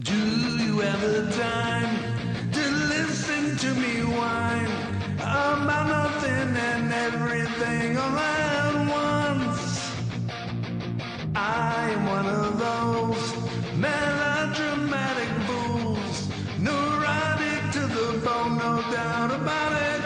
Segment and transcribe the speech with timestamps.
[0.00, 4.66] Do you have the time to listen to me whine
[5.20, 9.92] about nothing and everything all at once?
[11.36, 13.36] I am one of those
[13.78, 20.02] melodramatic fools, neurotic to the bone, no doubt about it.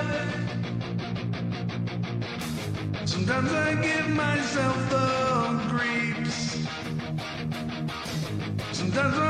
[3.08, 6.58] Sometimes I give myself the creeps.
[8.72, 9.27] Sometimes my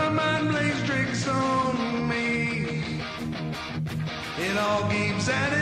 [4.58, 5.57] all keeps adding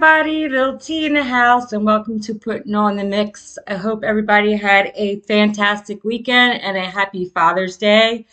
[0.00, 0.48] everybody.
[0.48, 3.58] Little T in the house, and welcome to Putting On the Mix.
[3.66, 8.24] I hope everybody had a fantastic weekend and a happy Father's Day.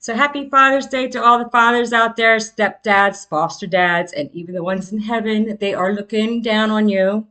[0.00, 4.52] So, happy Father's Day to all the fathers out there, stepdads, foster dads, and even
[4.52, 5.56] the ones in heaven.
[5.60, 7.24] They are looking down on you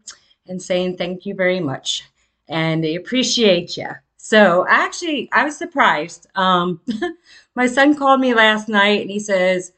[0.47, 2.05] and saying thank you very much,
[2.47, 3.89] and they appreciate you.
[4.15, 6.27] So, actually, I was surprised.
[6.35, 6.79] Um,
[7.55, 9.73] my son called me last night and he says,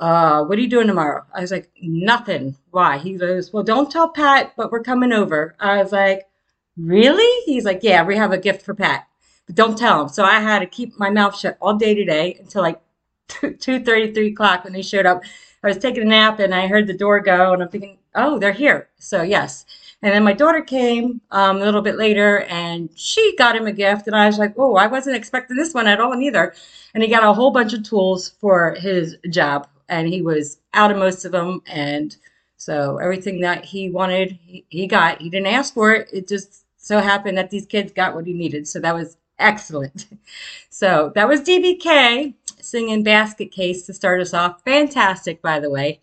[0.00, 1.24] uh, what are you doing tomorrow?
[1.34, 2.56] I was like, nothing.
[2.70, 2.98] Why?
[2.98, 5.56] He goes, well, don't tell Pat, but we're coming over.
[5.58, 6.28] I was like,
[6.76, 7.42] really?
[7.44, 9.08] He's like, yeah, we have a gift for Pat,
[9.46, 10.08] but don't tell him.
[10.08, 12.80] So I had to keep my mouth shut all day today until like
[13.26, 15.22] two, two thirty, three o'clock when they showed up.
[15.64, 18.38] I was taking a nap and I heard the door go and I'm thinking, oh,
[18.38, 18.90] they're here.
[18.98, 19.66] So yes.
[20.00, 23.72] And then my daughter came um, a little bit later and she got him a
[23.72, 24.06] gift.
[24.06, 26.54] And I was like, oh, I wasn't expecting this one at all neither.
[26.94, 30.90] And he got a whole bunch of tools for his job and he was out
[30.90, 31.62] of most of them.
[31.66, 32.16] And
[32.56, 35.20] so everything that he wanted, he, he got.
[35.20, 36.08] He didn't ask for it.
[36.12, 38.66] It just so happened that these kids got what he needed.
[38.68, 40.06] So that was excellent.
[40.70, 44.62] So that was DBK singing Basket Case to start us off.
[44.62, 46.00] Fantastic, by the way.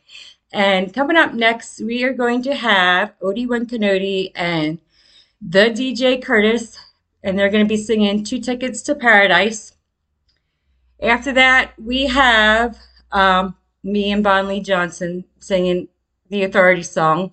[0.51, 4.79] And coming up next, we are going to have Odie One Canody and
[5.41, 6.77] the DJ Curtis,
[7.23, 9.75] and they're going to be singing Two Tickets to Paradise.
[11.01, 12.77] After that, we have
[13.11, 13.55] um,
[13.85, 15.87] me and Bon Lee Johnson singing
[16.29, 17.31] the Authority song.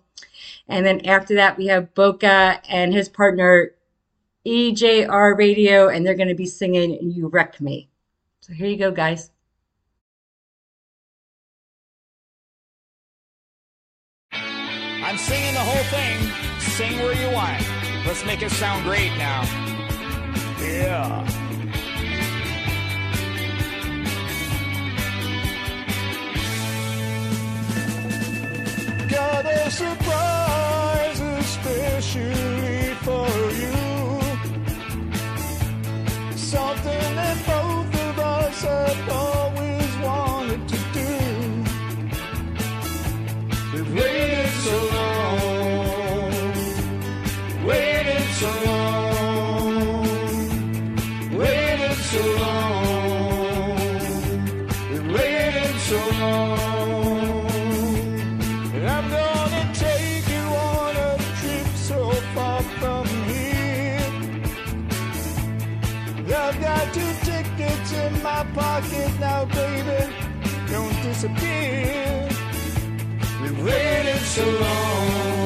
[0.68, 3.72] And then after that, we have Boca and his partner
[4.46, 7.88] EJR Radio, and they're going to be singing You Wreck Me.
[8.40, 9.30] So here you go, guys.
[14.32, 16.60] I'm singing the whole thing.
[16.60, 17.64] Sing where you want.
[18.06, 19.42] Let's make it sound great now.
[20.60, 21.41] Yeah.
[29.12, 33.28] Got a surprise especially for
[33.62, 33.76] you.
[36.34, 39.71] Something that both of us have always.
[68.82, 70.12] pocket now, baby.
[70.70, 72.28] Don't disappear.
[73.42, 75.41] We've waited so long.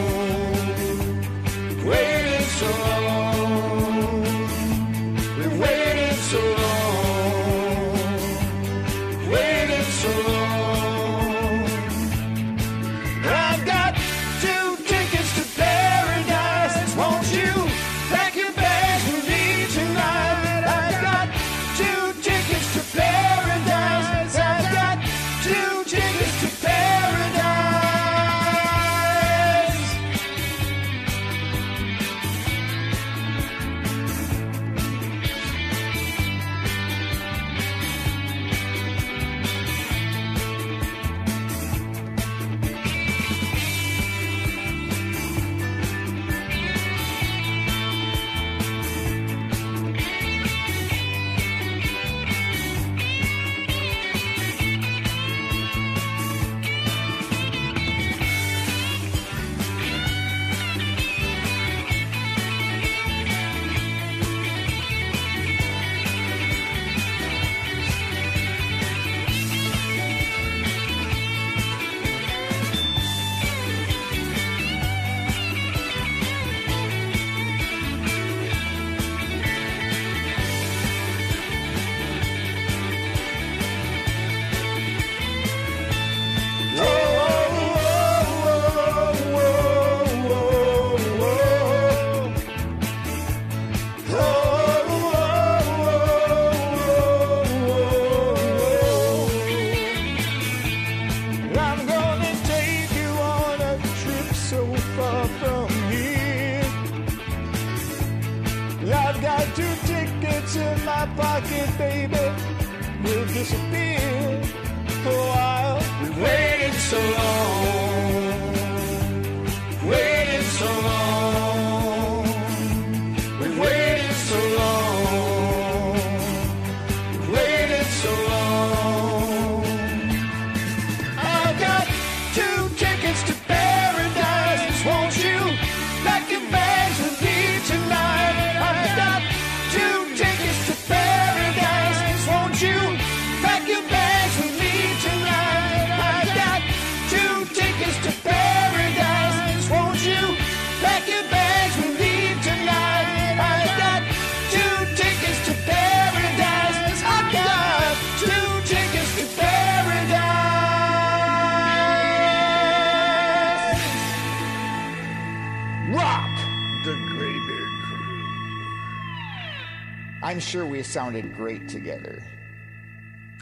[171.16, 172.22] Sounded great together.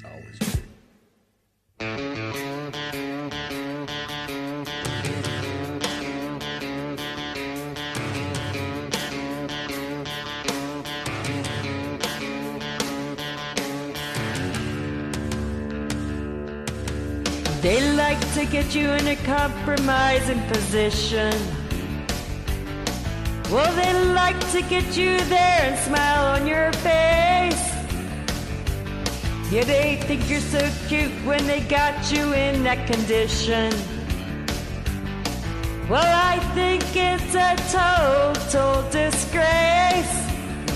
[0.04, 0.60] Always great.
[17.62, 21.32] They like to get you in a compromising position.
[23.50, 27.23] Well, they like to get you there and smile on your face.
[29.54, 33.70] Yeah, they think you're so cute when they got you in that condition.
[35.88, 40.16] Well, I think it's a total disgrace.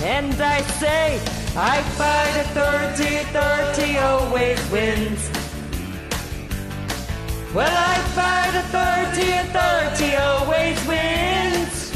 [0.01, 1.19] And I say,
[1.57, 5.29] I fight authority, authority always wins.
[7.53, 11.91] Well, I fight authority, authority always wins.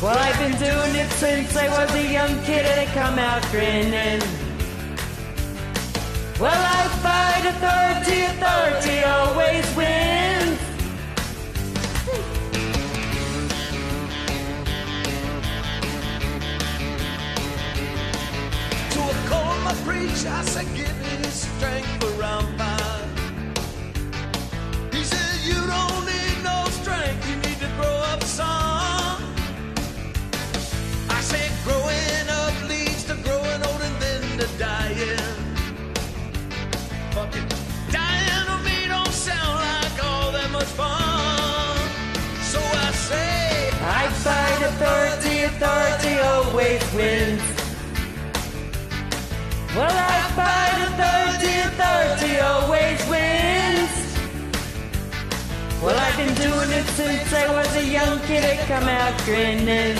[0.00, 3.42] Well, I've been doing it since I was a young kid and I come out
[3.50, 4.35] grinning.
[6.38, 10.60] Well, I fight authority, authority always wins.
[18.92, 20.95] To a call my preach, I said,
[40.76, 41.76] fun.
[42.52, 47.42] So I say, I fight authority, authority always wins.
[49.74, 53.94] Well, I fight authority, authority always wins.
[55.82, 58.44] Well, I've been doing it since I was a young kid.
[58.44, 59.96] I come out grinning.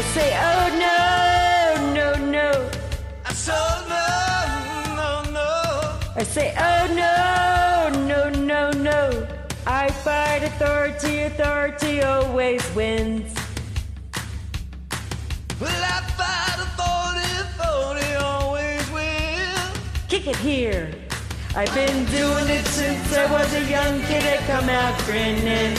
[0.00, 2.70] I say, oh no, no, no.
[3.26, 3.32] I
[3.86, 5.98] no, no, no.
[6.16, 9.28] I say, oh no, no, no, no.
[9.66, 13.34] I fight authority, authority always wins.
[15.60, 19.80] Well, I fight authority, authority always wins.
[20.08, 20.94] Kick it here.
[21.54, 24.24] I've been doing it since I was a young kid.
[24.24, 25.76] I come out grinning.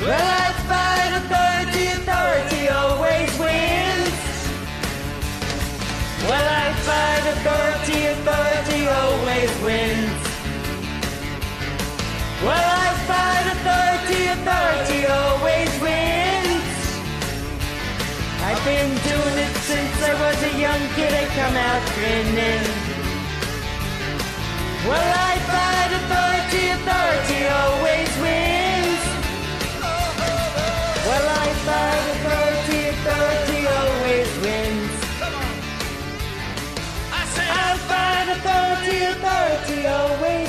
[0.00, 4.16] Well, I fight authority, authority always wins.
[6.24, 10.20] Well, I fight authority, authority always wins.
[12.40, 16.64] Well, I fight authority, authority always wins.
[18.40, 21.12] I've been doing it since I was a young kid.
[21.12, 22.64] I come out grinning.
[24.88, 28.49] Well, I fight authority, authority always wins.
[38.32, 40.30] Authority, authority, always.
[40.30, 40.39] Oh,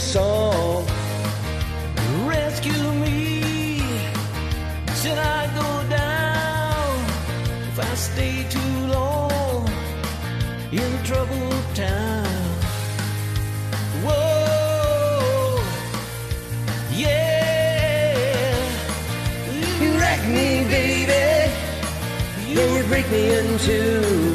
[0.00, 0.86] song.
[2.24, 3.80] Rescue me.
[5.00, 6.98] Should I go down
[7.68, 9.68] if I stay too long
[10.72, 12.26] in troubled town?
[14.04, 15.60] Whoa,
[16.92, 18.54] yeah.
[19.80, 21.52] You wreck me, baby.
[22.48, 24.27] You break me in two.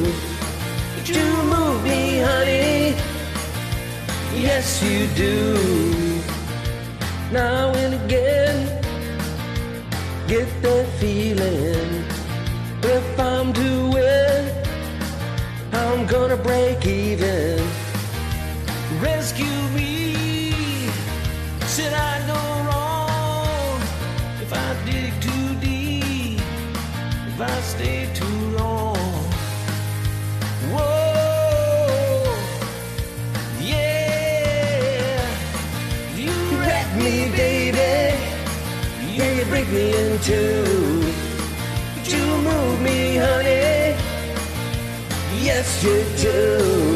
[4.56, 6.22] Yes, you do.
[7.32, 8.58] Now and again,
[10.28, 12.06] get that feeling.
[12.84, 14.44] If I'm doing,
[15.82, 17.58] I'm gonna break even.
[19.02, 20.92] Rescue me.
[21.74, 23.82] Should I go wrong
[24.44, 26.42] if I dig too deep?
[27.30, 28.23] If I stay too
[39.76, 41.02] In two.
[41.96, 43.98] But you move me, honey.
[45.42, 46.93] Yes, you do.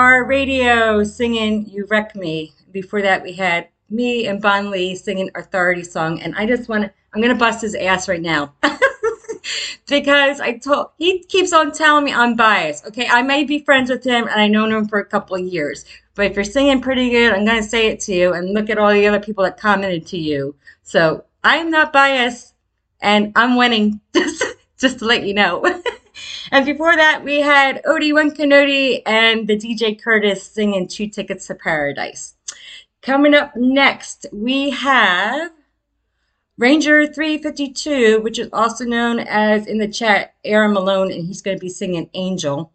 [0.00, 2.54] EJR Radio singing You Wreck Me.
[2.72, 6.22] Before that, we had me and Bon Lee singing Authority song.
[6.22, 8.54] And I just want to, I'm going to bust his ass right now.
[9.88, 12.86] because I told, he keeps on telling me I'm biased.
[12.86, 15.42] Okay, I may be friends with him and I've known him for a couple of
[15.42, 15.84] years.
[16.14, 18.70] But if you're singing pretty good, I'm going to say it to you and look
[18.70, 20.54] at all the other people that commented to you.
[20.82, 22.54] So I'm not biased.
[23.02, 24.00] and I'm winning.
[24.14, 24.44] Just
[24.78, 25.62] just to let you know.
[26.50, 31.54] and before that, we had Odie Canody and the DJ Curtis singing Two Tickets to
[31.54, 32.34] Paradise.
[33.02, 35.52] Coming up next, we have
[36.58, 41.56] Ranger 352, which is also known as in the chat Aaron Malone, and he's going
[41.56, 42.72] to be singing Angel.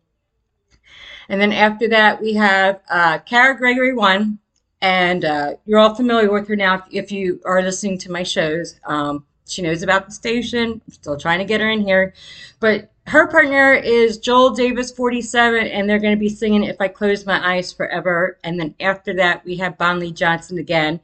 [1.30, 4.40] And then after that, we have uh, Kara Gregory One,
[4.82, 8.80] and uh, you're all familiar with her now if you are listening to my shows.
[8.86, 10.82] Um, she knows about the station.
[10.86, 12.14] I'm still trying to get her in here.
[12.60, 16.88] But her partner is Joel Davis 47, and they're going to be singing If I
[16.88, 18.40] Close My Eyes Forever.
[18.44, 21.00] And then after that, we have Bonley Johnson again.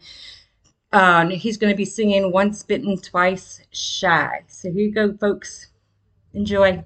[0.93, 4.41] Um, he's going to be singing Once Bitten, Twice Shy.
[4.47, 5.67] So here you go, folks.
[6.33, 6.83] Enjoy.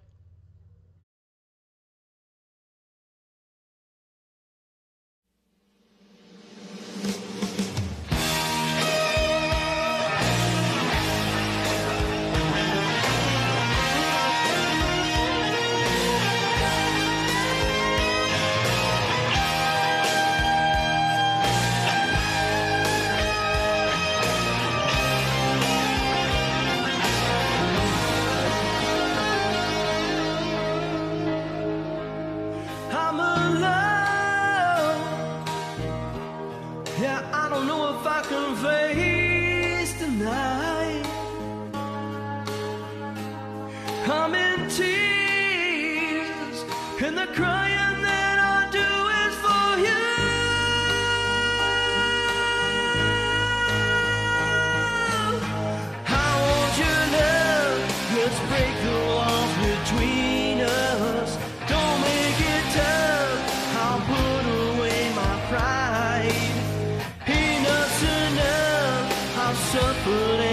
[69.76, 70.45] Suffered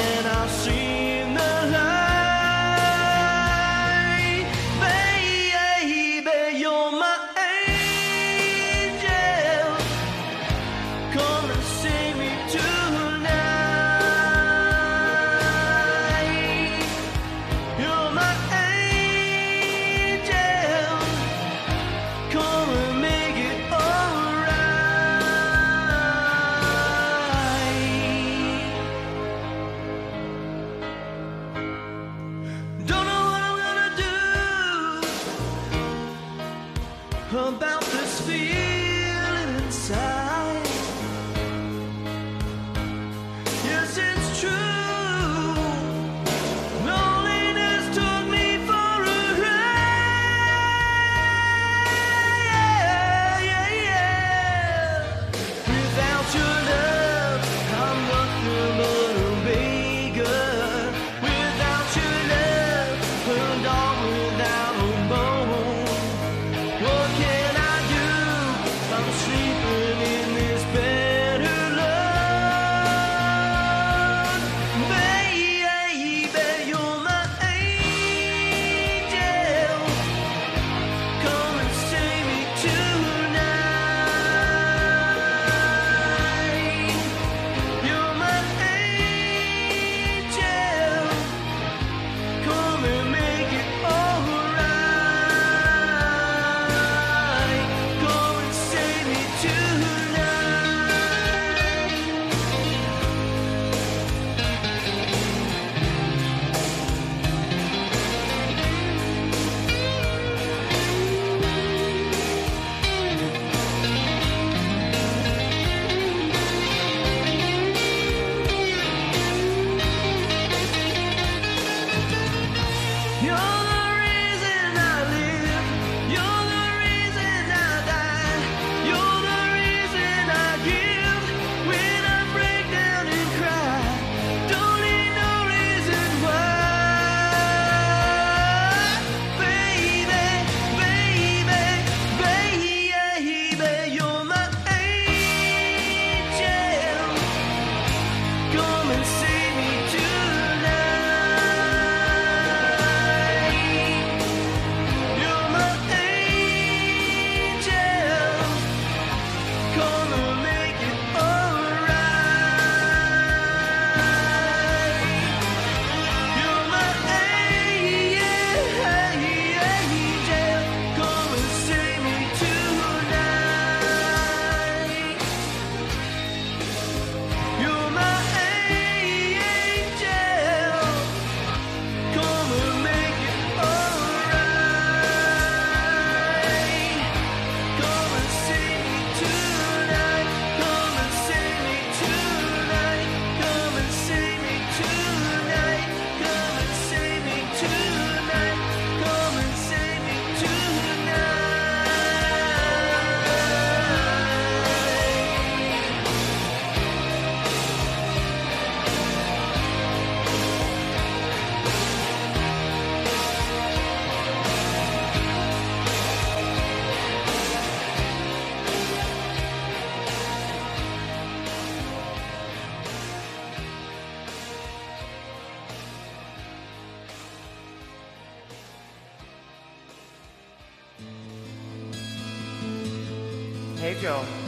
[234.02, 234.41] go.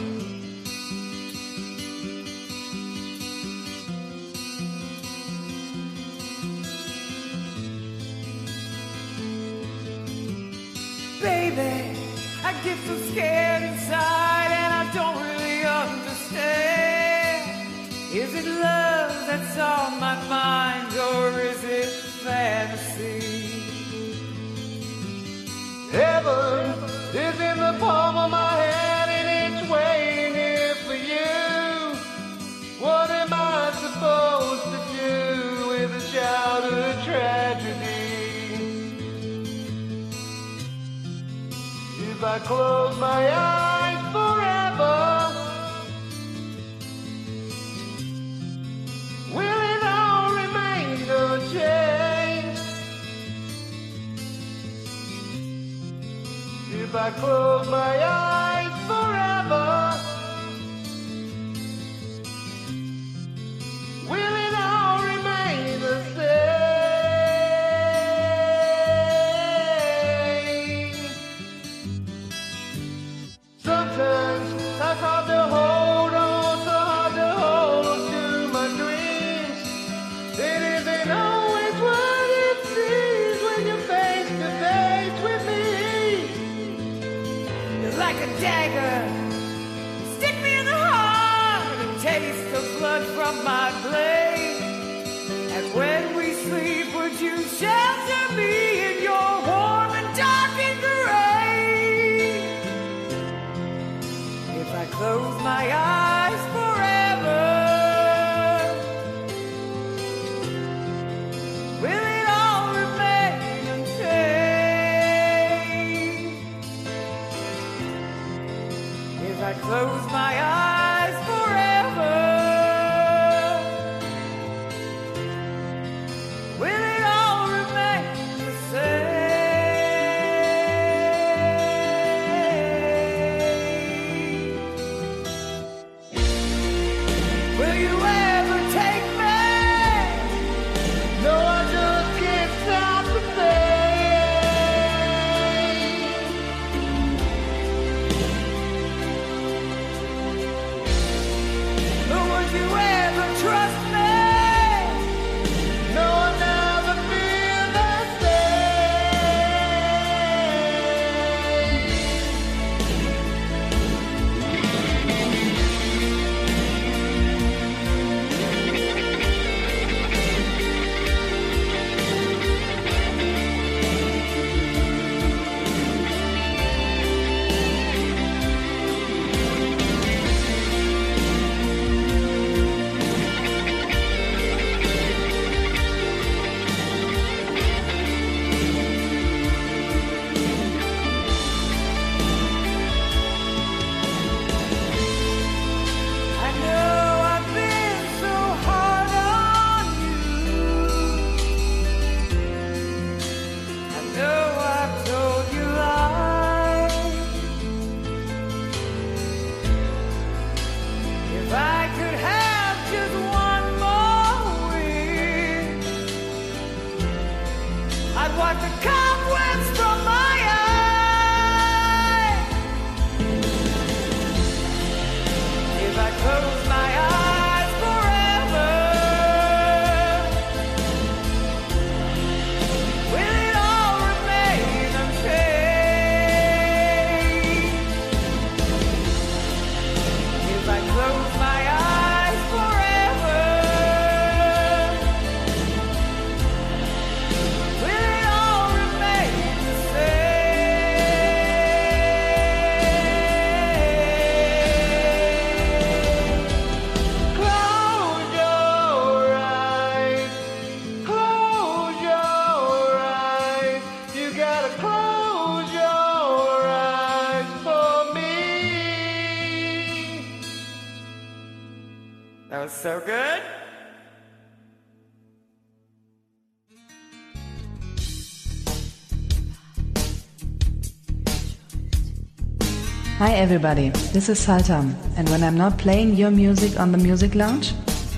[283.44, 287.74] everybody, this is Saltam, and when I'm not playing your music on the Music Lounge,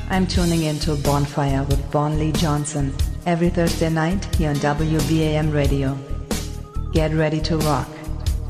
[0.09, 2.95] I'm tuning into Bonfire with Bon Lee Johnson
[3.27, 5.99] every Thursday night here on WBAM Radio.
[6.93, 7.89] Get ready to rock.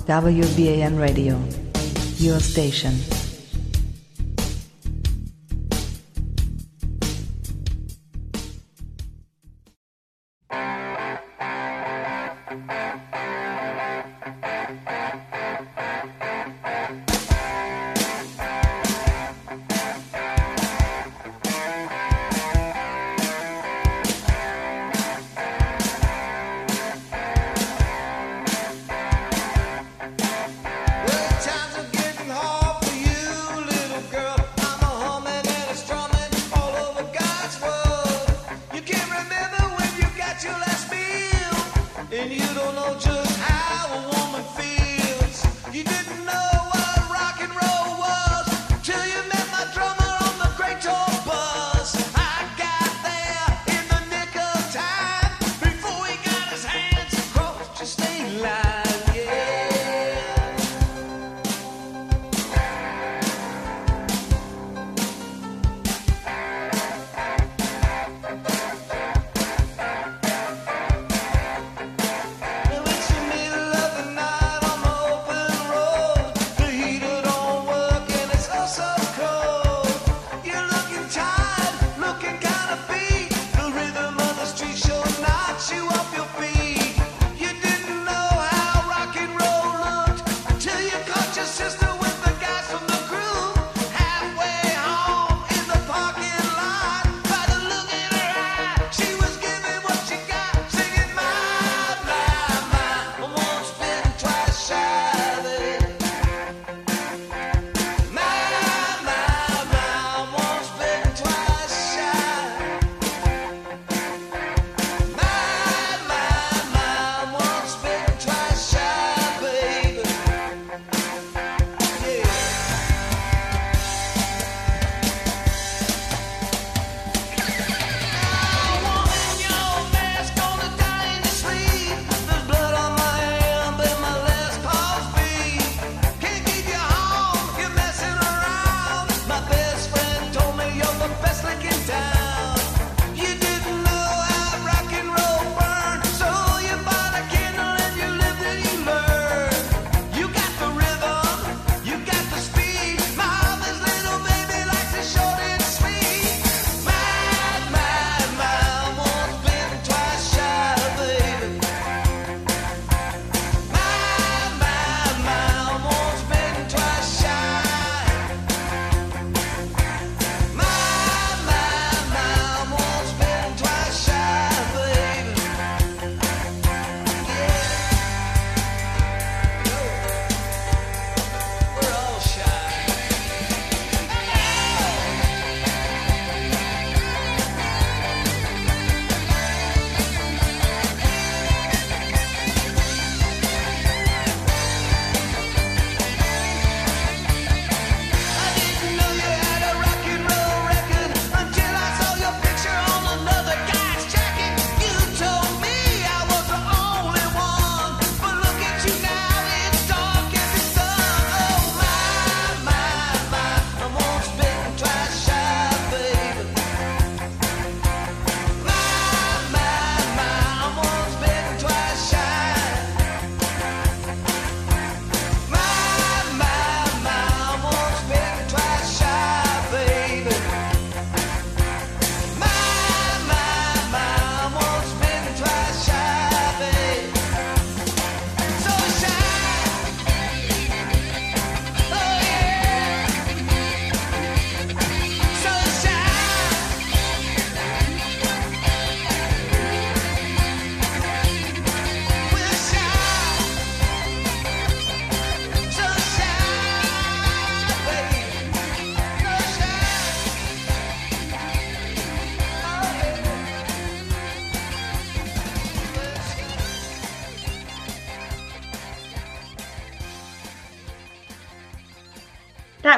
[0.04, 1.42] WBAM Radio,
[2.18, 3.15] your station.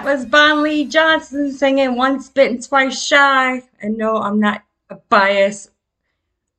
[0.09, 3.63] was Bon Lee Johnson singing Once Bitten, Twice Shy.
[3.83, 4.65] And no, I'm not
[5.11, 5.71] biased.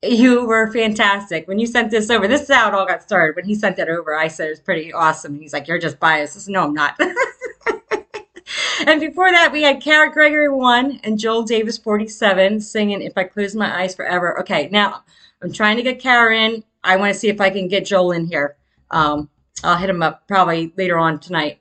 [0.03, 1.47] You were fantastic.
[1.47, 3.35] When you sent this over, this is how it all got started.
[3.35, 5.39] When he sent that over, I said it was pretty awesome.
[5.39, 6.37] He's like, You're just biased.
[6.37, 6.95] I said, No, I'm not.
[8.85, 13.23] and before that, we had Kara Gregory 1 and Joel Davis 47 singing If I
[13.23, 14.39] Close My Eyes Forever.
[14.41, 15.01] Okay, now
[15.41, 16.63] I'm trying to get Kara in.
[16.83, 18.57] I want to see if I can get Joel in here.
[18.91, 19.27] Um,
[19.63, 21.59] I'll hit him up probably later on tonight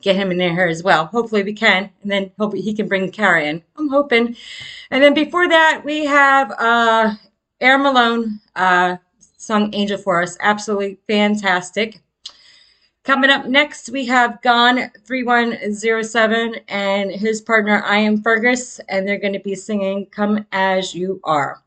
[0.00, 1.06] get him in there as well.
[1.06, 3.62] Hopefully we can, and then hopefully he can bring Kara in.
[3.76, 4.36] I'm hoping.
[4.90, 7.14] And then before that, we have uh,
[7.60, 8.96] Air Malone uh,
[9.36, 10.36] sung Angel for us.
[10.40, 12.00] Absolutely fantastic.
[13.02, 19.18] Coming up next, we have Gone 3107 and his partner, I Am Fergus, and they're
[19.18, 21.62] going to be singing Come As You Are.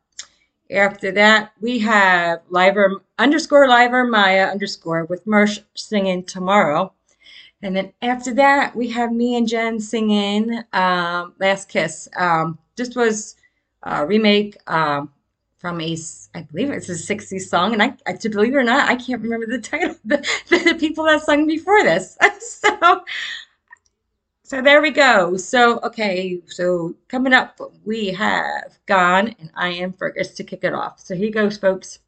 [0.72, 6.94] After that, we have Liver underscore Liver Maya underscore with Mersh singing Tomorrow.
[7.64, 12.10] And then after that, we have me and Jen singing um, Last Kiss.
[12.18, 13.38] Um, this was
[13.84, 15.10] a remake um,
[15.60, 15.98] from a,
[16.36, 17.72] I believe it's a 60s song.
[17.72, 20.18] And I, I, to believe it or not, I can't remember the title, the,
[20.50, 22.18] the people that sung before this.
[22.40, 23.06] so,
[24.44, 25.38] so there we go.
[25.38, 26.42] So, okay.
[26.48, 31.00] So coming up, we have Gone and I Am Fergus to kick it off.
[31.00, 32.00] So here goes, folks.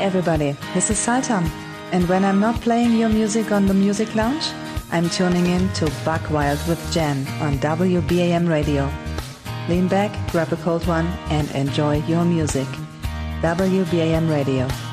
[0.00, 1.46] everybody, this is Saltam.
[1.92, 4.46] And when I'm not playing your music on the Music Lounge,
[4.90, 8.90] I'm tuning in to Buck Wild with Jen on WBAM Radio.
[9.68, 12.66] Lean back, grab a cold one, and enjoy your music.
[13.42, 14.89] WBAM Radio.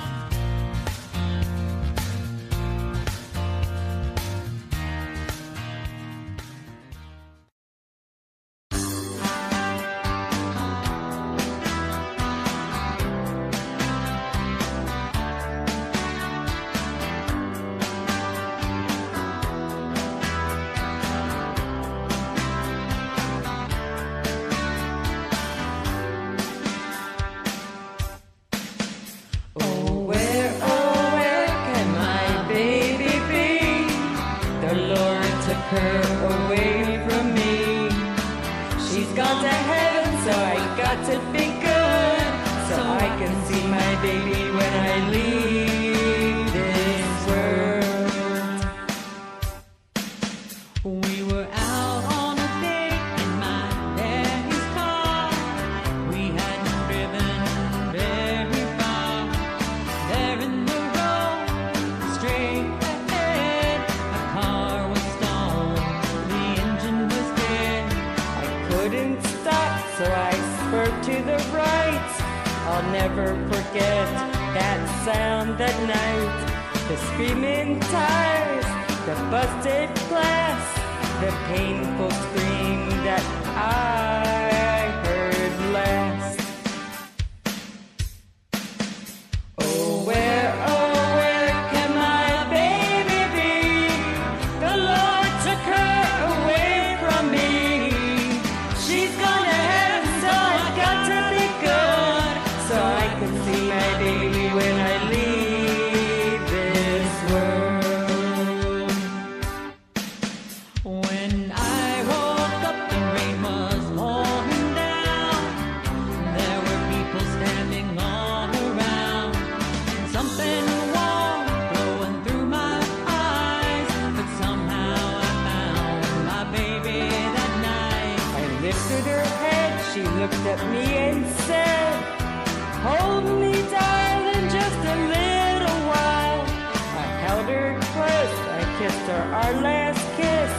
[139.47, 140.51] Our last kiss.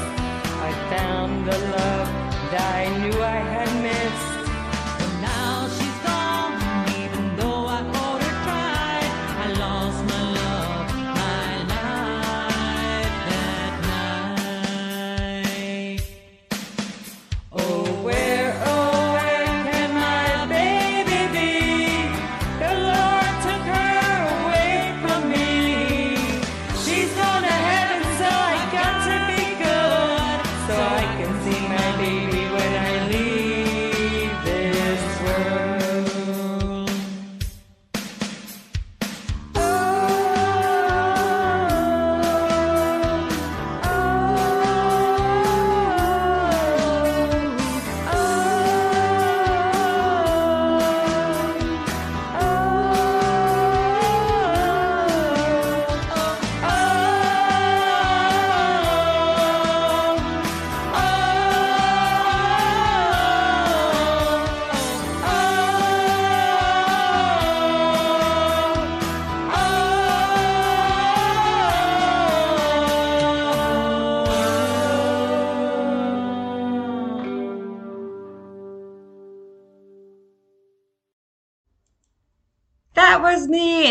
[0.68, 2.09] I found the love
[2.51, 3.58] that I knew I had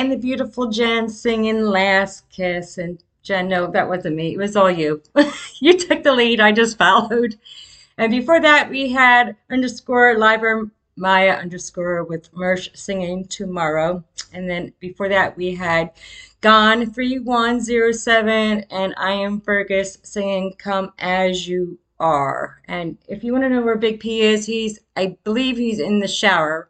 [0.07, 2.77] and the beautiful Jen singing Last Kiss.
[2.77, 4.33] And Jen, no, that wasn't me.
[4.33, 5.01] It was all you.
[5.59, 6.39] you took the lead.
[6.39, 7.35] I just followed.
[7.97, 14.05] And before that, we had underscore Liver Maya underscore with Mersh singing Tomorrow.
[14.31, 15.91] And then before that, we had
[16.39, 22.61] Gone 3107 and I Am Fergus singing Come As You Are.
[22.65, 25.99] And if you want to know where Big P is, he's, I believe he's in
[25.99, 26.69] the shower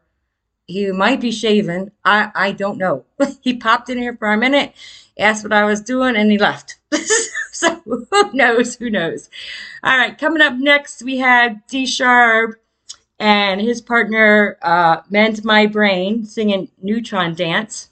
[0.67, 1.91] he might be shaving.
[2.03, 3.05] I, I don't know.
[3.41, 4.73] he popped in here for a minute,
[5.17, 6.75] asked what I was doing, and he left.
[7.51, 8.75] so who knows?
[8.75, 9.29] Who knows?
[9.83, 12.61] All right, coming up next, we had D Sharp
[13.19, 17.89] and his partner, uh, Mend My Brain, singing Neutron Dance.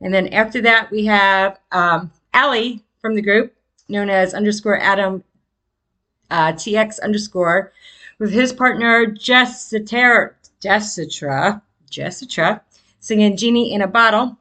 [0.00, 3.54] And then after that, we have um, Allie from the group,
[3.88, 5.24] known as underscore Adam
[6.30, 7.72] uh, TX underscore,
[8.18, 12.60] with his partner, Jessiter, Jessitra, Jessitra,
[13.00, 14.36] singing Genie in a Bottle.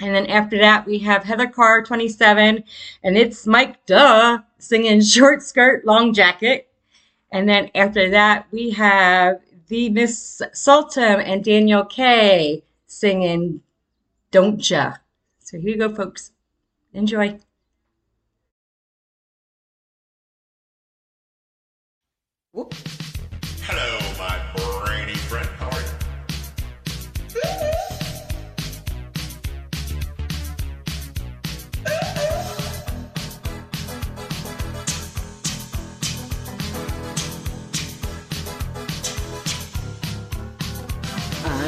[0.00, 2.64] And then after that, we have Heather Carr, 27,
[3.02, 6.68] and it's Mike Duh singing Short Skirt, Long Jacket.
[7.30, 13.60] And then after that, we have the Miss Sultan and Daniel K singing
[14.30, 14.94] Don't Ya.
[15.40, 16.32] So here you go, folks.
[16.92, 17.38] Enjoy.
[22.54, 24.03] Hello,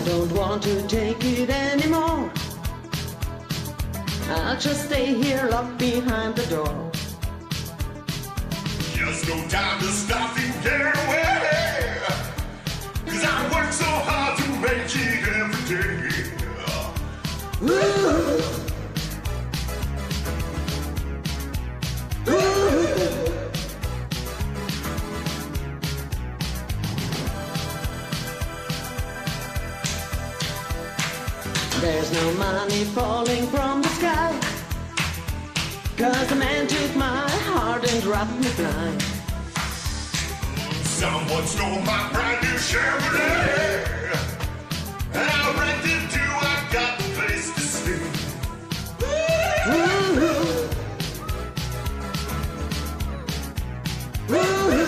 [0.07, 2.31] don't want to take it anymore.
[4.31, 6.93] I'll just stay here locked behind the door.
[8.95, 11.99] Just no time to stop and get away.
[13.07, 16.07] Cause I work so hard to make it every day.
[31.87, 34.32] There's no money falling from the sky.
[35.97, 39.03] Cause the man took my heart and dropped me blind.
[40.82, 43.87] Someone stole my brand new Chevrolet.
[45.14, 46.22] And I rented to,
[46.53, 48.03] I got the place to stay.
[54.28, 54.86] Whoa,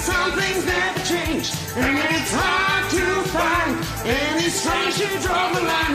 [0.00, 1.46] some things never change.
[1.76, 3.72] And it's hard to find
[4.06, 5.94] any strange to draw the line.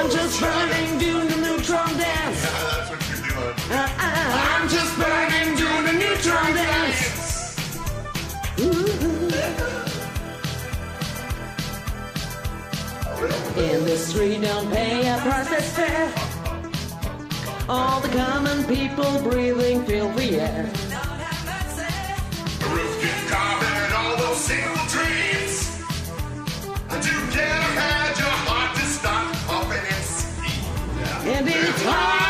[0.00, 2.42] I'm just burning, doing the neutron dance.
[2.42, 3.54] Yeah, That's what you're doing.
[3.70, 7.20] Uh, uh, I'm just burning, doing the neutron dance.
[13.56, 16.12] Industry don't pay a price that's fair.
[17.68, 20.99] All the common people breathing filthy air.
[24.50, 25.78] All those single dreams.
[26.88, 30.64] Together had your heart to stop pumping and speed.
[31.26, 32.29] And it's hard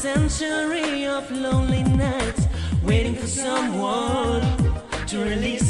[0.00, 2.48] century of lonely nights
[2.82, 4.40] waiting for someone
[5.06, 5.69] to release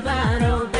[0.00, 0.71] the.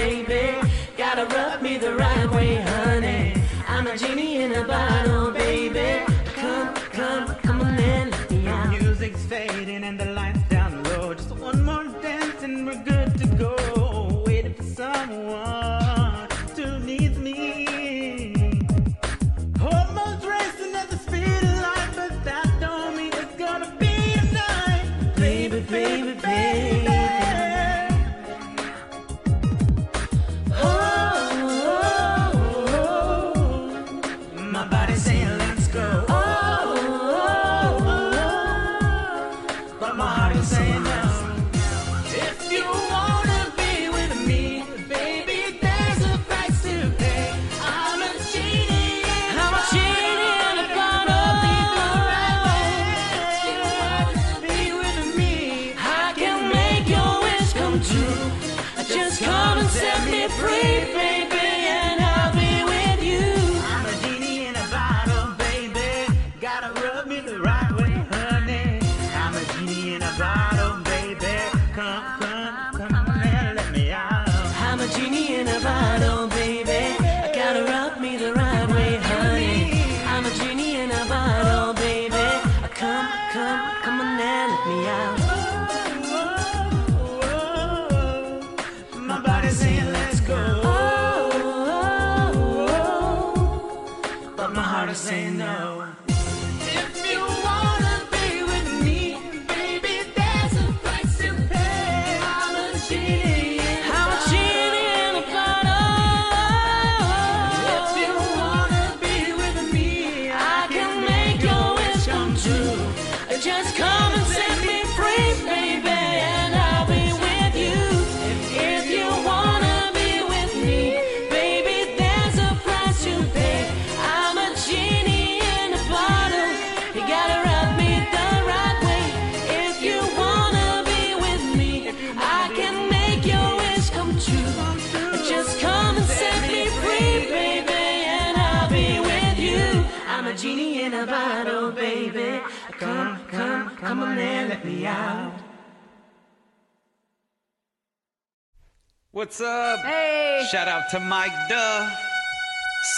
[150.92, 151.88] To Mike Duh.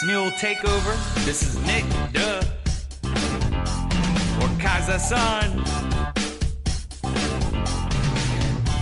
[0.00, 0.96] Smule Takeover.
[1.24, 2.42] This is Nick Duh.
[4.40, 5.62] Or Kaza Sun.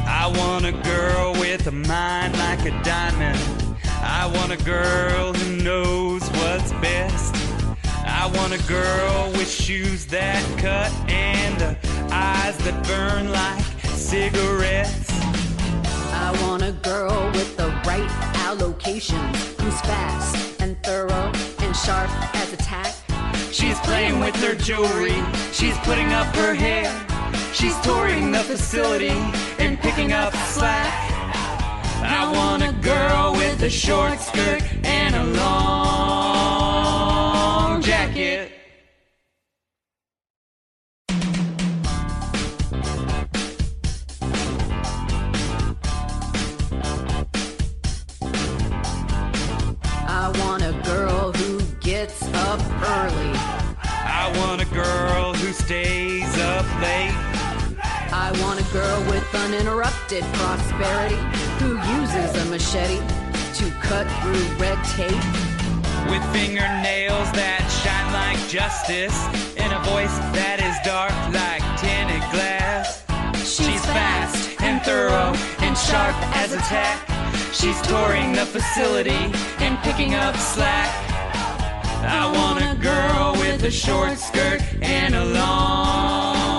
[0.07, 3.39] I want a girl with a mind like a diamond.
[4.01, 7.35] I want a girl who knows what's best.
[8.07, 11.75] I want a girl with shoes that cut and uh,
[12.11, 13.63] eyes that burn like
[13.95, 15.02] cigarettes.
[16.33, 18.09] I want a girl with the right
[18.49, 22.95] allocations, who's fast and thorough and sharp as a tack.
[23.53, 25.23] She's playing with her jewelry.
[25.53, 26.91] She's putting up her hair.
[27.53, 29.19] She's touring the facility
[29.59, 30.91] and picking up slack.
[32.03, 36.22] I want a girl with a short skirt and a long
[52.53, 52.61] up
[53.01, 53.33] early.
[53.81, 57.17] I want a girl who stays up late.
[58.13, 61.17] I want a girl with uninterrupted prosperity
[61.61, 63.01] who uses a machete
[63.57, 65.25] to cut through red tape.
[66.13, 69.17] With fingernails that shine like justice
[69.57, 73.01] and a voice that is dark like tinted glass.
[73.49, 75.33] She's fast and thorough
[75.65, 77.01] and sharp as a tack.
[77.55, 79.33] She's touring the facility
[79.65, 81.12] and picking up slack.
[82.05, 86.52] I want a girl with a short skirt and a long,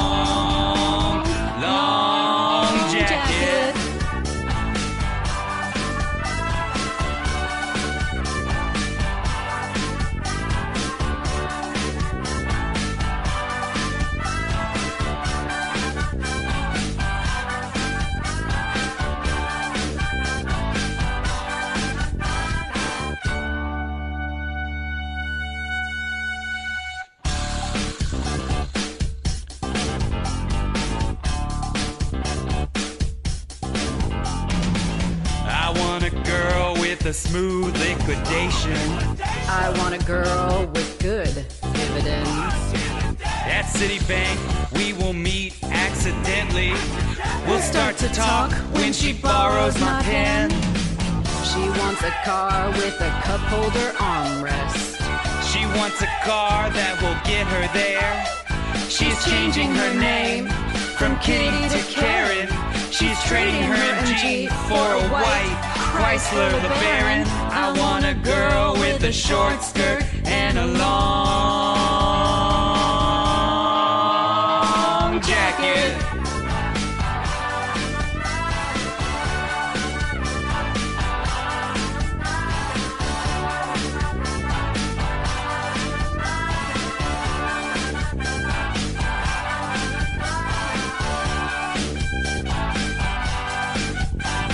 [37.05, 38.77] a smooth liquidation.
[39.49, 41.33] I want a girl with good
[41.73, 42.55] dividends.
[43.21, 44.37] At Citibank,
[44.77, 46.71] we will meet accidentally.
[47.45, 50.49] We'll start to talk when she borrows my pen.
[51.43, 54.95] She wants a car with a cup holder armrest.
[55.51, 58.13] She wants a car that will get her there.
[58.87, 60.47] She's changing her name
[60.97, 62.47] from Kitty to Karen.
[62.91, 67.23] She's trading her MG for a oh white Chrysler LeBaron.
[67.51, 70.81] I want a girl with a short skirt and a long
[75.21, 75.93] jacket.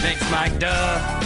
[0.01, 1.18] Thanks, Mike Duh.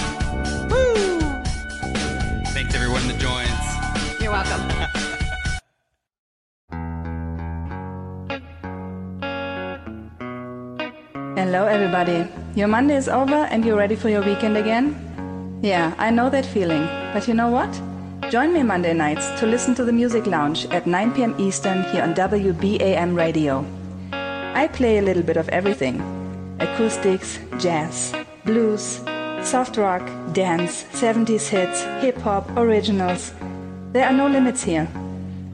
[11.43, 12.25] Hello, everybody.
[12.55, 15.59] Your Monday is over and you're ready for your weekend again?
[15.61, 16.85] Yeah, I know that feeling.
[17.11, 17.69] But you know what?
[18.31, 21.35] Join me Monday nights to listen to the Music Lounge at 9 p.m.
[21.37, 23.65] Eastern here on WBAM Radio.
[24.13, 25.99] I play a little bit of everything
[26.61, 28.15] acoustics, jazz,
[28.45, 29.01] blues,
[29.41, 33.33] soft rock, dance, 70s hits, hip hop, originals.
[33.91, 34.87] There are no limits here.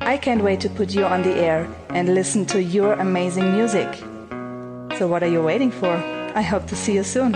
[0.02, 3.90] I can't wait to put you on the air and listen to your amazing music.
[5.00, 5.95] So, what are you waiting for?
[6.36, 7.32] I hope to see you soon.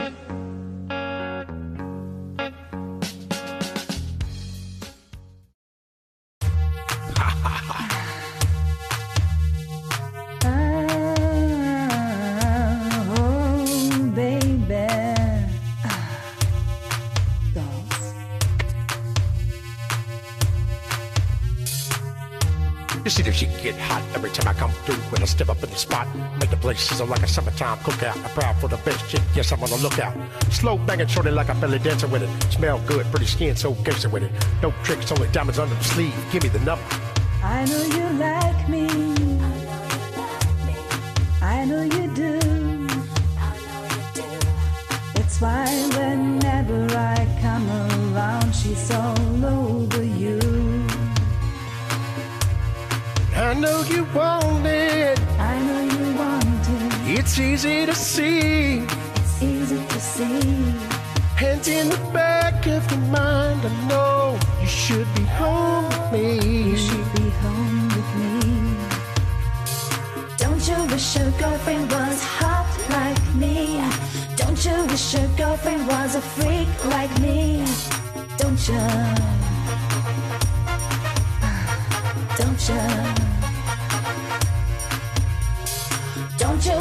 [26.03, 26.39] Step up in the spot.
[26.39, 28.15] Make the place sizzle like a summertime cookout.
[28.15, 30.15] I'm proud for the best chick, yes, I'm on the lookout.
[30.51, 32.53] Slow banging shorty like a belly dancer with it.
[32.53, 34.31] Smell good, pretty skin, so gangster with it.
[34.61, 36.13] No tricks, only diamonds under the sleeve.
[36.31, 36.83] Give me the number.
[37.43, 38.87] I know you like me.
[41.41, 42.39] I know you do.
[45.15, 45.65] It's why
[45.97, 50.39] whenever I come around, she's all over you.
[53.35, 55.22] I know you want it.
[57.25, 58.79] It's easy to see.
[59.15, 60.75] It's easy to see.
[61.41, 66.71] And in the back of your mind, I know you should be home with me.
[66.71, 68.75] You should be home with me.
[70.37, 73.81] Don't you wish your girlfriend was hot like me?
[74.35, 77.65] Don't you wish your girlfriend was a freak like me?
[78.37, 78.83] Don't you?
[82.37, 83.22] Don't you?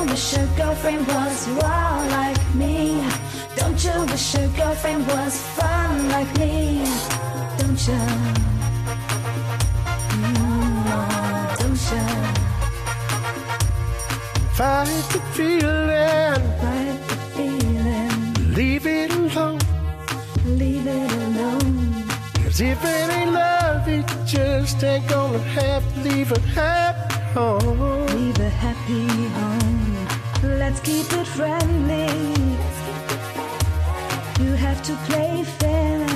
[0.03, 3.03] You wish your girlfriend was raw like me?
[3.57, 6.85] Don't you wish your girlfriend was fun like me?
[7.59, 8.03] Don't you?
[10.19, 12.07] Mm, don't you?
[14.59, 19.61] Fight the feeling, Fight the feeling, leave it alone.
[20.47, 22.05] leave it alone.
[22.43, 28.07] Cause if it ain't love, it just ain't gonna have leave a happy home.
[28.07, 29.07] Leave a happy
[29.39, 29.92] home.
[30.43, 32.09] Let's keep it friendly.
[34.43, 36.09] You have to play fair.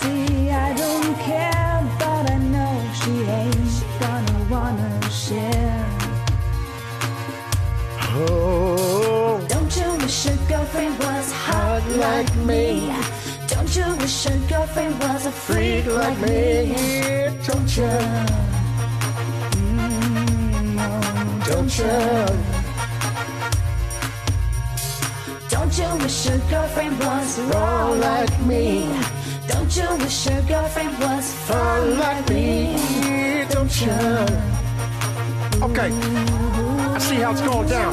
[0.00, 5.86] See, I don't care, but I know she ain't gonna wanna share.
[8.16, 12.92] Oh, Don't you wish your girlfriend was hot like me?
[13.46, 16.74] Don't you wish your girlfriend was a freak like me?
[17.46, 18.53] don't you?
[21.54, 21.84] Don't you?
[25.48, 28.88] Don't you wish your girlfriend was raw like me?
[29.46, 32.76] Don't you wish your girlfriend was fun like me?
[33.50, 33.92] don't you?
[35.66, 35.90] Okay,
[36.94, 37.92] I see how it's going down.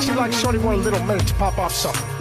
[0.00, 2.15] Seems like Shorty want a little minute to pop off something.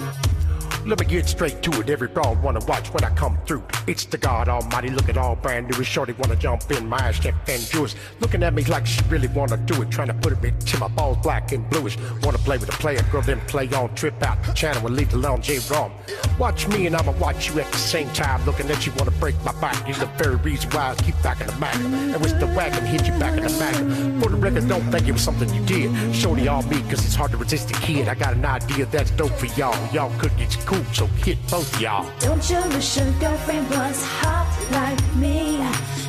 [0.85, 1.89] Let me get straight to it.
[1.89, 3.63] Every broad wanna watch when I come through.
[3.87, 5.83] It's the God Almighty, Look at all brand new.
[5.83, 7.95] Shorty wanna jump in my ass, Jeff and Jewish.
[8.19, 9.89] Looking at me like she really wanna do it.
[9.89, 11.97] Trying to put it to my balls black and bluish.
[12.21, 13.95] Wanna play with a player, girl, then play on.
[13.95, 15.91] Trip out the channel and leave the lounge J wrong.
[16.37, 18.45] Watch me and I'ma watch you at the same time.
[18.45, 19.87] Looking at you wanna break my back.
[19.87, 21.75] You're the very reason why I keep back in the Mac.
[21.75, 23.73] And with the wagon, hit you back in the Mac.
[24.21, 26.15] For the record, don't think it was something you did.
[26.15, 28.07] Shorty all me, cause it's hard to resist a kid.
[28.07, 29.75] I got an idea that's dope for y'all.
[29.91, 32.09] Y'all could get cool, so hit both y'all.
[32.19, 35.59] Don't you wish your girlfriend was hot like me?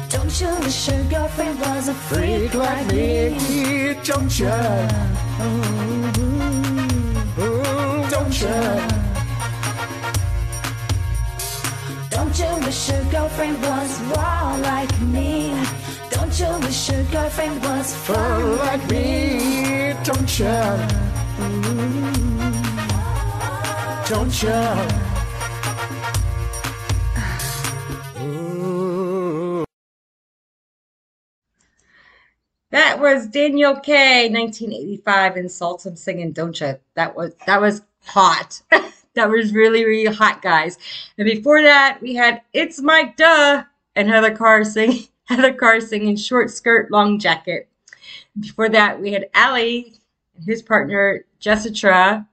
[0.08, 3.36] Don't you wish your girlfriend was a freak like me?
[4.04, 4.46] Don't you?
[7.36, 8.56] Mm, don't you?
[12.10, 15.52] Don't you wish your girlfriend was raw like me?
[16.10, 19.94] Don't you wish your girlfriend was fun like me?
[20.04, 22.15] Don't you?
[24.08, 24.48] Don't you?
[32.70, 38.62] That was Daniel K, 1985, and Saltum singing "Don't Ya." That was that was hot.
[39.14, 40.78] that was really really hot, guys.
[41.18, 43.64] And before that, we had "It's Mike Duh"
[43.96, 47.68] and Heather Carr singing Heather Carr singing "Short Skirt, Long Jacket."
[48.38, 49.94] Before that, we had Ali
[50.36, 52.28] and his partner Jessica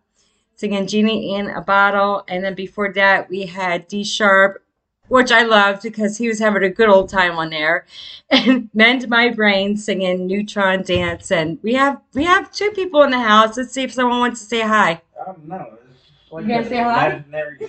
[0.63, 4.63] singing "Genie in a Bottle," and then before that, we had D Sharp
[5.09, 7.85] which I loved because he was having a good old time on there.
[8.31, 11.29] And Mend My Brain singing Neutron Dance.
[11.31, 13.57] And we have we have two people in the house.
[13.57, 15.01] Let's see if someone wants to say hi.
[15.27, 17.23] Um, no, it's like You gonna say hi?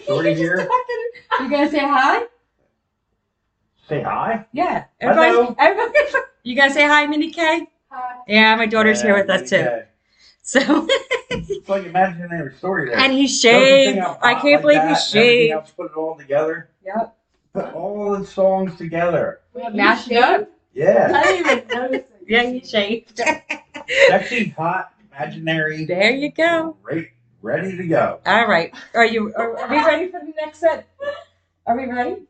[0.06, 0.66] Shorty here.
[1.40, 2.22] You gonna say hi?
[3.88, 4.46] Say hi.
[4.52, 4.84] Yeah.
[5.00, 5.54] Hello.
[5.58, 7.68] Everybody, everybody, you gonna say hi, Minnie K?
[7.90, 8.16] Hi.
[8.26, 9.56] Yeah, my daughter's here with us too.
[9.56, 9.84] Okay.
[10.46, 10.86] So
[11.30, 12.98] It's like imaginary story there.
[12.98, 13.98] And he shaved.
[13.98, 15.52] I'm I can't like believe he that, and everything shaved.
[15.54, 16.68] else, Put it all together.
[16.84, 17.16] Yep.
[17.54, 19.40] Put all the songs together.
[19.54, 20.46] we Mashed up.
[20.74, 21.12] Yeah.
[21.14, 22.10] I didn't even notice it.
[22.28, 23.20] Yeah, he shaved.
[24.08, 25.86] Sexy, hot, imaginary.
[25.86, 26.76] There you go.
[26.82, 27.08] Great.
[27.40, 28.20] Ready to go.
[28.26, 28.74] All right.
[28.94, 29.32] Are you?
[29.36, 30.86] Are, are we ready for the next set?
[31.66, 32.22] Are we ready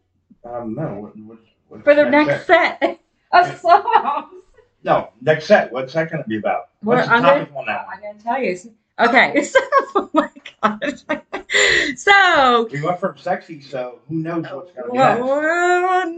[0.44, 1.00] Um, no.
[1.00, 1.38] What, what,
[1.68, 3.00] what's for the next set
[3.32, 4.43] of songs?
[4.84, 5.72] No, next set.
[5.72, 6.68] What's that going to be about?
[6.82, 7.86] What's the I'm gonna- topic on that?
[7.92, 8.56] I'm gonna tell you.
[9.00, 9.42] Okay.
[9.52, 9.58] So,
[9.96, 10.30] oh my
[10.62, 11.00] gosh.
[11.96, 15.24] So, We went from sexy, so who knows what's going to be well, next?
[15.24, 16.12] well,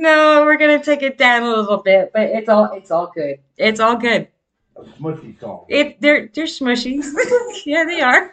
[0.00, 3.38] no, we're gonna take it down a little bit, but it's all it's all good.
[3.56, 4.28] It's all good.
[4.76, 5.66] A smushy song.
[5.68, 7.04] It they're they're smushies.
[7.66, 8.30] yeah, they are.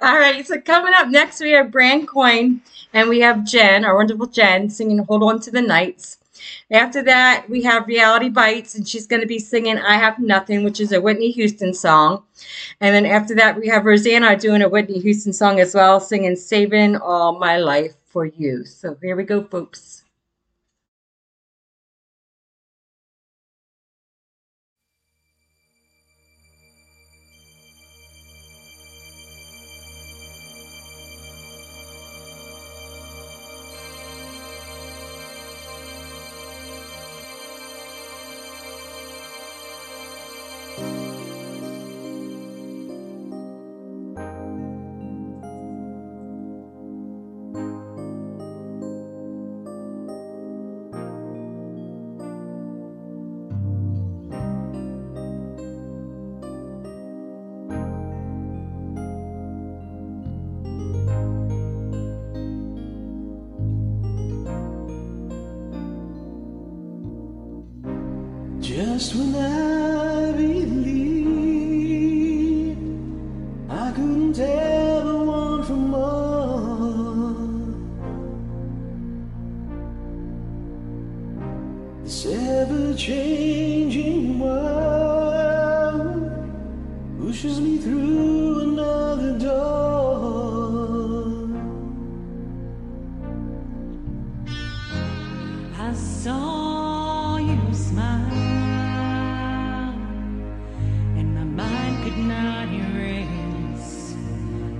[0.00, 0.46] All right.
[0.46, 2.62] So coming up next, we have Brand Coin,
[2.94, 6.18] and we have Jen, our wonderful Jen, singing "Hold On to the Nights."
[6.70, 10.64] After that, we have Reality Bites, and she's going to be singing "I Have Nothing,"
[10.64, 12.24] which is a Whitney Houston song.
[12.80, 16.36] And then after that, we have Rosanna doing a Whitney Houston song as well, singing
[16.36, 19.99] "Saving All My Life for You." So here we go, folks.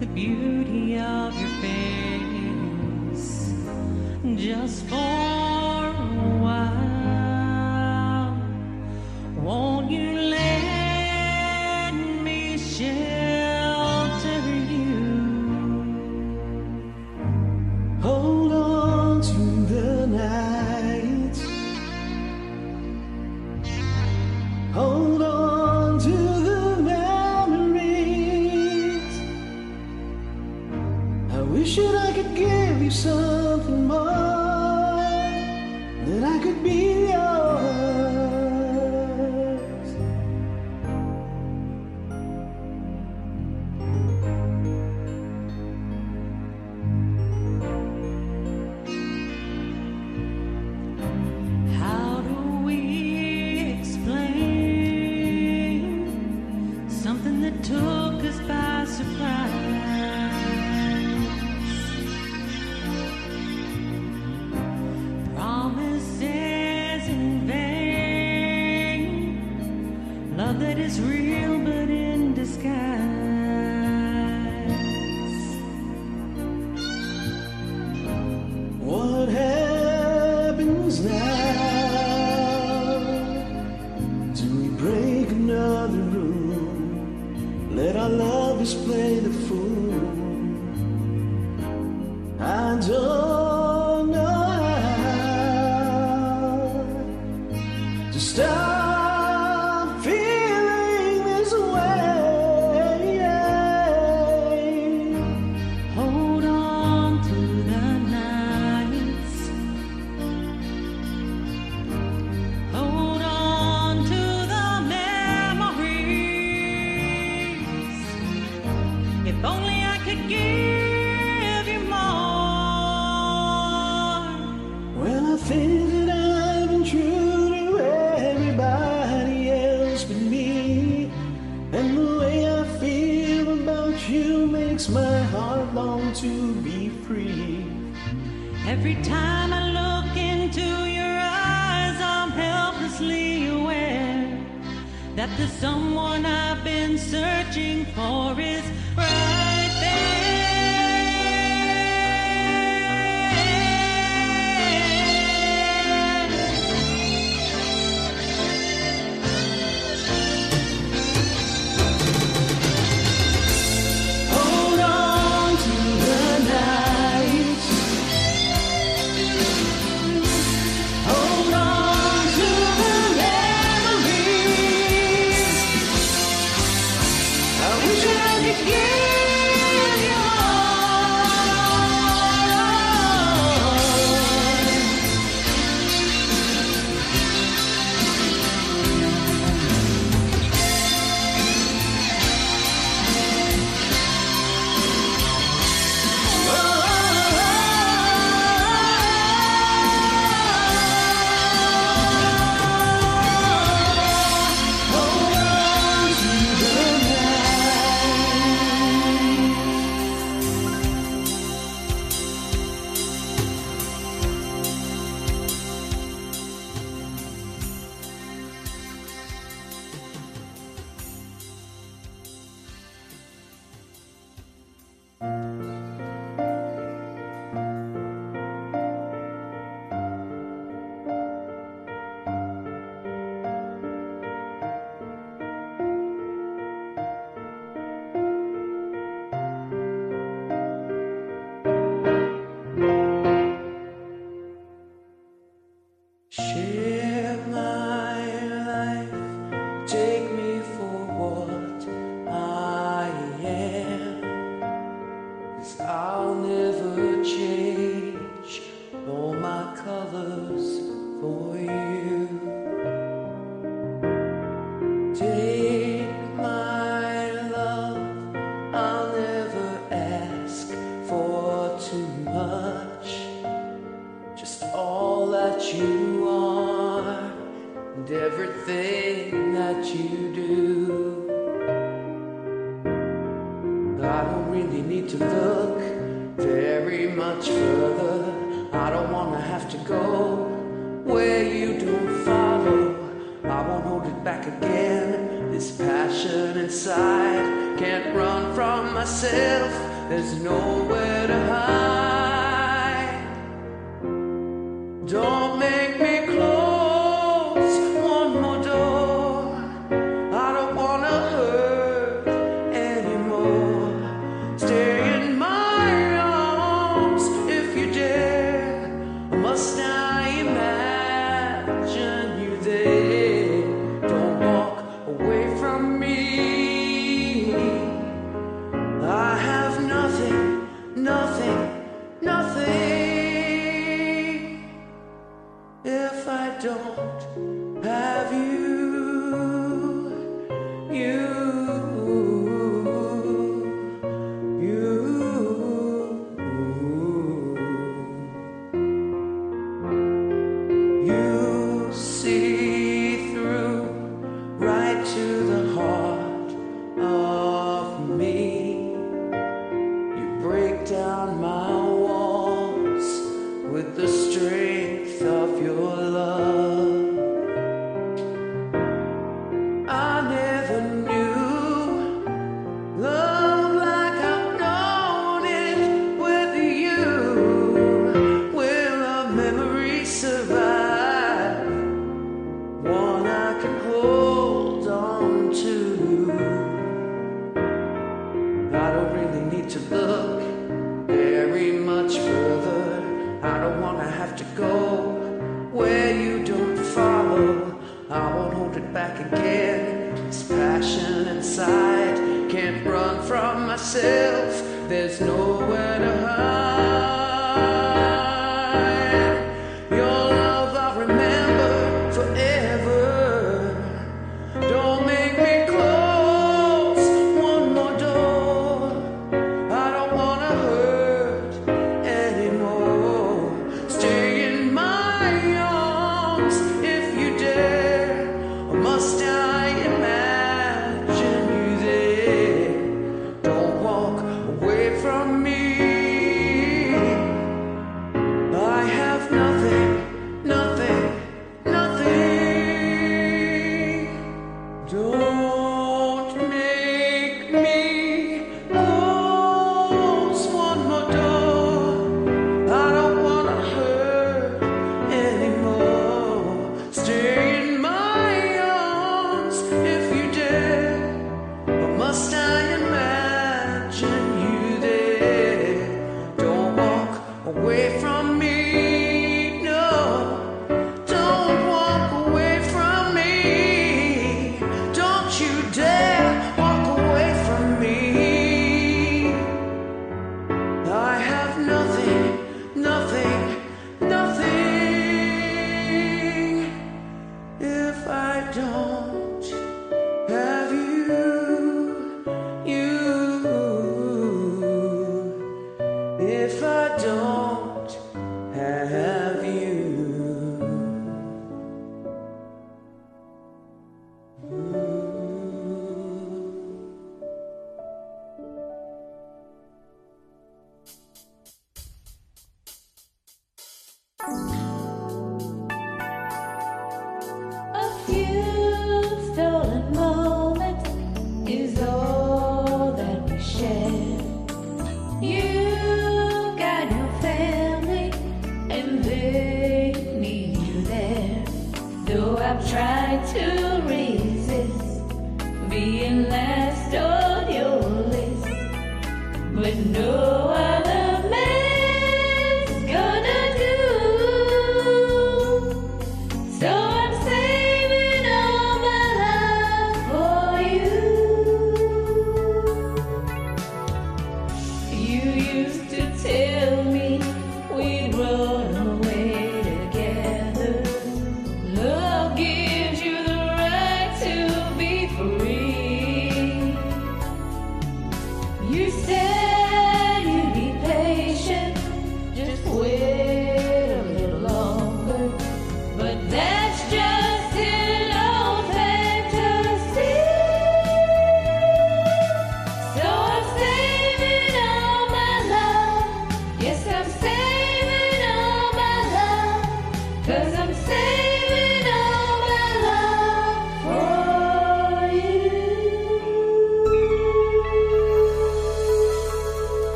[0.00, 3.52] The beauty of your face.
[4.36, 5.49] Just for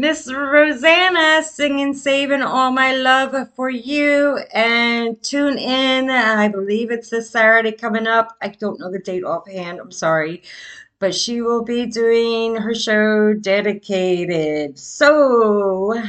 [0.00, 4.38] Miss Rosanna singing Saving All My Love for You.
[4.54, 6.08] And tune in.
[6.08, 8.34] I believe it's this Saturday coming up.
[8.40, 9.78] I don't know the date offhand.
[9.78, 10.42] I'm sorry.
[11.00, 14.78] But she will be doing her show dedicated.
[14.78, 16.02] So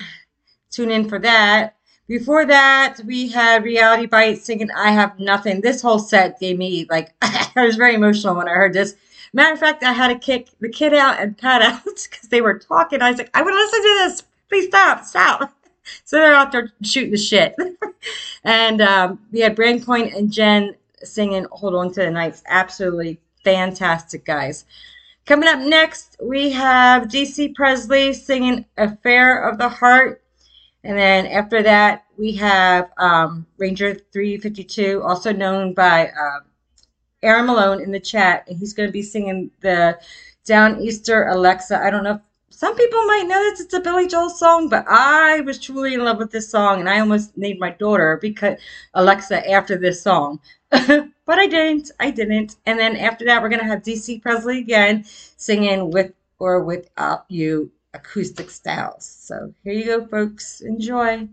[0.70, 1.76] tune in for that.
[2.08, 5.60] Before that, we had Reality Bites singing I Have Nothing.
[5.60, 8.96] This whole set gave me, like, I was very emotional when I heard this.
[9.34, 12.42] Matter of fact, I had to kick the kid out and Pat out because they
[12.42, 13.02] were talking.
[13.02, 14.24] I was like, I want to listen to this.
[14.50, 15.54] Please stop, stop.
[16.06, 17.56] So they're out there shooting the shit.
[18.44, 22.44] and um, we had Brainpoint and Jen singing Hold On to the Nights.
[22.48, 24.66] Absolutely fantastic, guys.
[25.26, 30.22] Coming up next, we have DC Presley singing Affair of the Heart.
[30.84, 36.42] And then after that, we have um, Ranger 352, also known by um,
[37.24, 40.00] Aaron Malone in the chat, and he's going to be singing the
[40.46, 41.78] Downeaster Alexa.
[41.78, 43.62] I don't know if some people might know this.
[43.62, 46.90] it's a Billy Joel song, but I was truly in love with this song, and
[46.90, 48.60] I almost named my daughter because
[48.94, 50.40] Alexa after this song.
[50.70, 51.92] but I didn't.
[52.00, 52.58] I didn't.
[52.66, 57.26] And then after that, we're going to have DC Presley again singing with or without
[57.30, 59.06] you acoustic styles.
[59.06, 60.62] So here you go, folks.
[60.62, 61.28] Enjoy.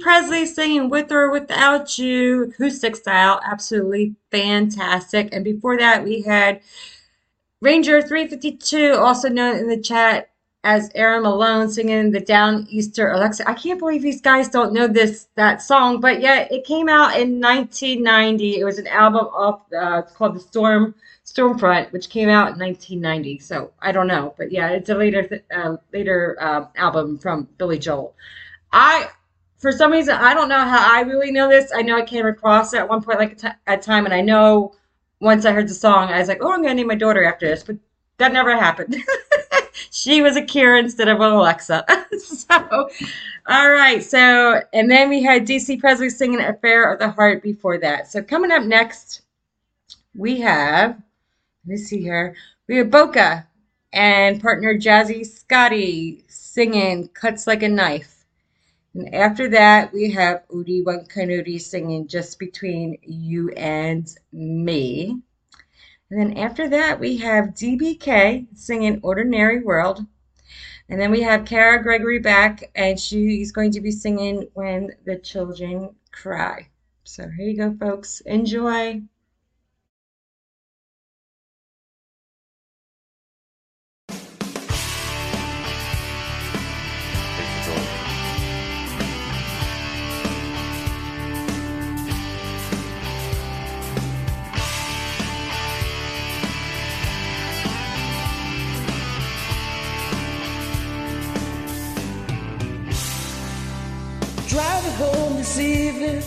[0.00, 3.40] Presley singing With or Without You, acoustic style.
[3.44, 5.28] Absolutely fantastic.
[5.32, 6.60] And before that, we had
[7.60, 10.30] Ranger 352, also known in the chat
[10.62, 13.48] as Aaron Malone, singing the Downeaster Alexa.
[13.48, 17.18] I can't believe these guys don't know this that song, but yeah, it came out
[17.18, 18.58] in 1990.
[18.58, 20.94] It was an album off uh, it's called The Storm
[21.24, 23.38] Stormfront, which came out in 1990.
[23.38, 27.78] So I don't know, but yeah, it's a later uh, later uh, album from Billy
[27.78, 28.14] Joel.
[28.72, 29.08] I
[29.60, 31.70] for some reason I don't know how I really know this.
[31.74, 34.14] I know I came across it at one point like a ti- a time, and
[34.14, 34.74] I know
[35.20, 37.46] once I heard the song, I was like, oh, I'm gonna name my daughter after
[37.46, 37.76] this, but
[38.18, 38.96] that never happened.
[39.90, 41.84] she was a Kira instead of an Alexa.
[42.18, 42.90] so,
[43.46, 44.02] all right.
[44.02, 48.08] So, and then we had DC Presley singing "Affair of the Heart" before that.
[48.10, 49.22] So, coming up next,
[50.14, 50.90] we have
[51.66, 52.34] let me see here.
[52.68, 53.46] We have Boca
[53.92, 58.19] and partner Jazzy Scotty singing "Cuts Like a Knife."
[58.94, 65.20] And after that, we have Udi Wankanudi singing Just Between You and Me.
[66.10, 70.04] And then after that, we have DBK singing Ordinary World.
[70.88, 75.18] And then we have Kara Gregory back, and she's going to be singing When the
[75.18, 76.68] Children Cry.
[77.04, 78.20] So here you go, folks.
[78.22, 79.02] Enjoy.
[105.40, 106.22] This evening,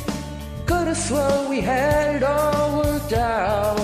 [0.65, 3.77] could have sworn we had it all worked out.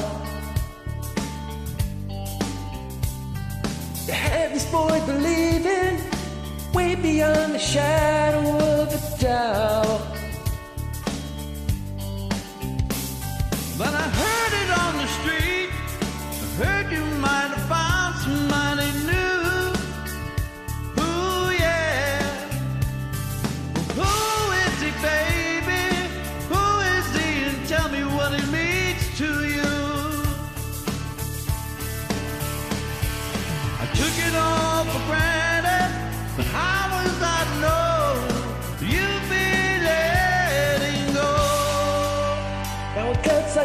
[4.07, 6.01] You had this boy believing
[6.73, 8.41] way beyond the shadow
[8.81, 10.01] of a doubt.
[13.77, 14.28] But I heard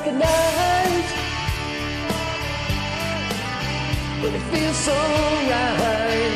[0.04, 1.10] like a knife,
[4.20, 4.92] but it feels so
[5.50, 6.34] right.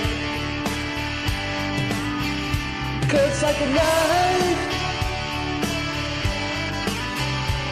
[3.08, 4.62] Cuts like a knife,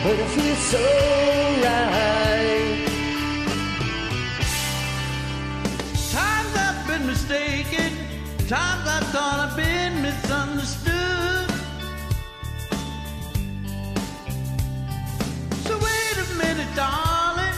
[0.05, 0.83] but it feels so
[1.65, 2.26] right.
[16.77, 17.57] Darling,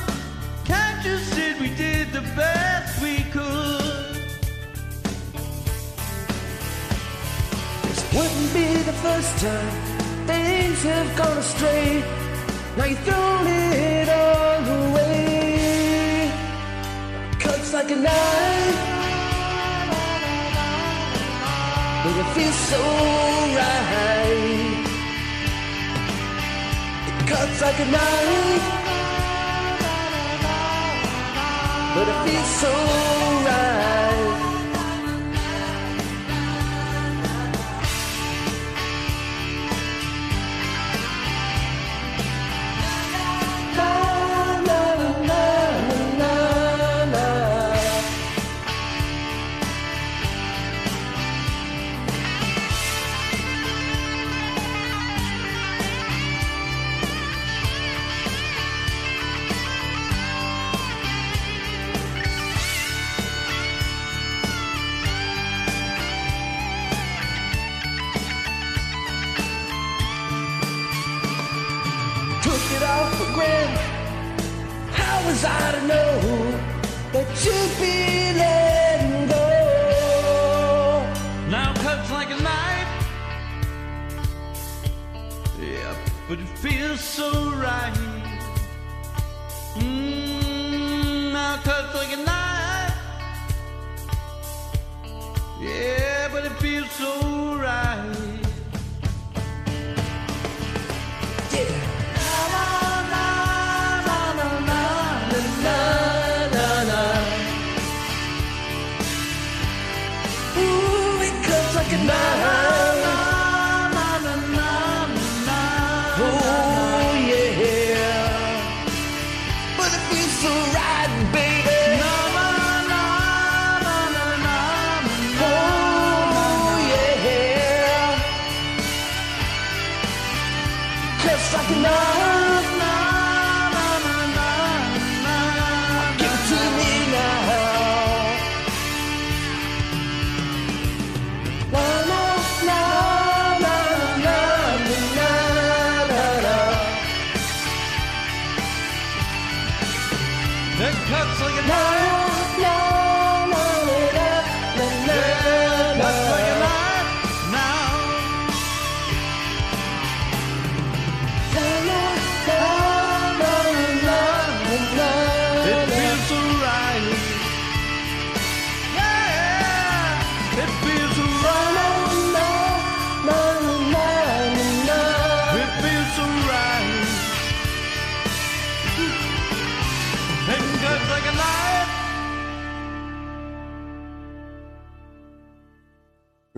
[0.65, 4.15] can't you see we did the best we could?
[7.83, 9.75] This wouldn't be the first time
[10.29, 12.03] things have gone astray.
[12.77, 16.31] Now you've thrown it all away.
[17.41, 18.81] Cuts like a knife,
[22.05, 22.83] but it feels so
[23.59, 24.85] right.
[27.09, 28.78] It cuts like a knife,
[31.99, 33.38] but it feels so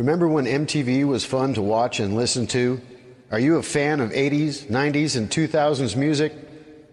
[0.00, 2.80] Remember when MTV was fun to watch and listen to?
[3.30, 6.32] Are you a fan of 80s, 90s, and 2000s music?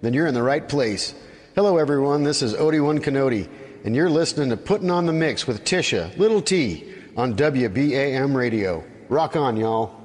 [0.01, 1.15] Then you're in the right place.
[1.55, 2.23] Hello, everyone.
[2.23, 3.47] This is Odie One Canody,
[3.85, 8.83] and you're listening to PUTTIN' on the MIXXX with Tisha, Little T, on WBAM Radio.
[9.07, 9.96] Rock on, y'all.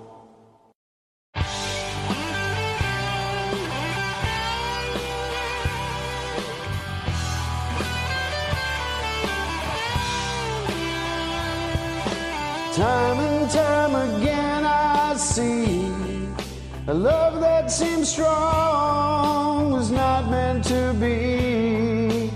[12.74, 15.85] Time and time again, I see
[16.86, 22.31] a love that seems strong was not meant to be.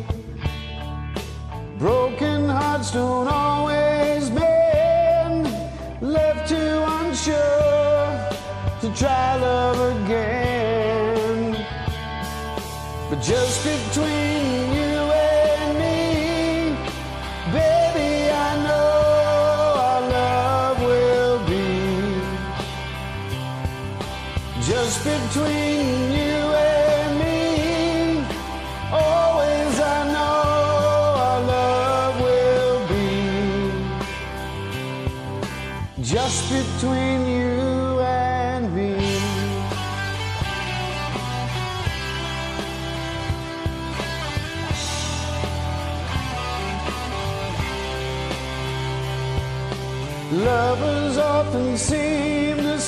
[1.78, 5.48] Broken hearts don't always bend,
[6.02, 8.28] left too unsure
[8.82, 11.56] to try love again.
[13.08, 14.25] But just between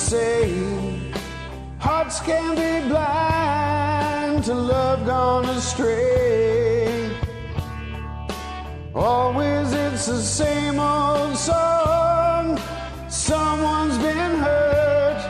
[0.09, 0.49] say
[1.77, 7.11] hearts can be blind to love gone astray.
[8.95, 12.59] Always it's the same old song.
[13.07, 15.21] Someone's been hurt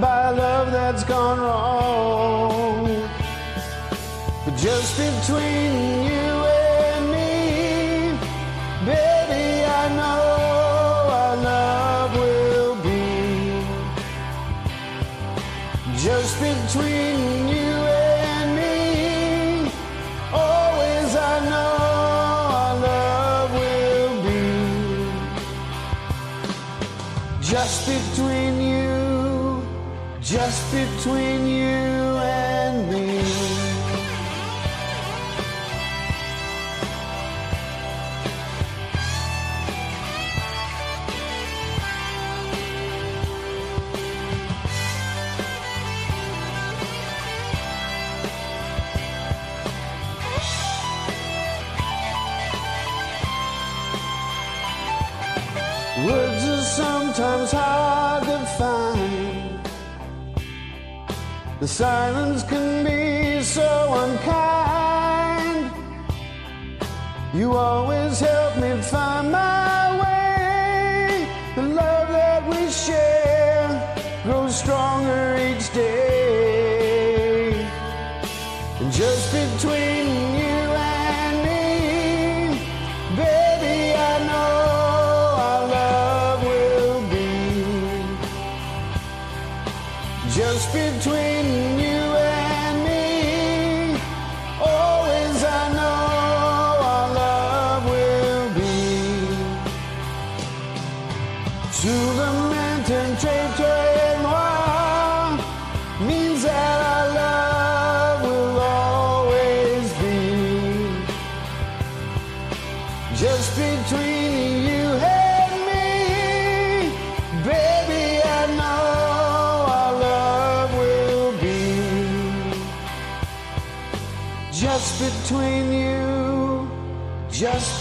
[0.00, 2.86] by love that's gone wrong.
[4.46, 5.71] But just between
[30.72, 31.51] between
[61.62, 65.70] The silence can be so unkind.
[67.32, 69.81] You always help me find my.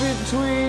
[0.01, 0.60] between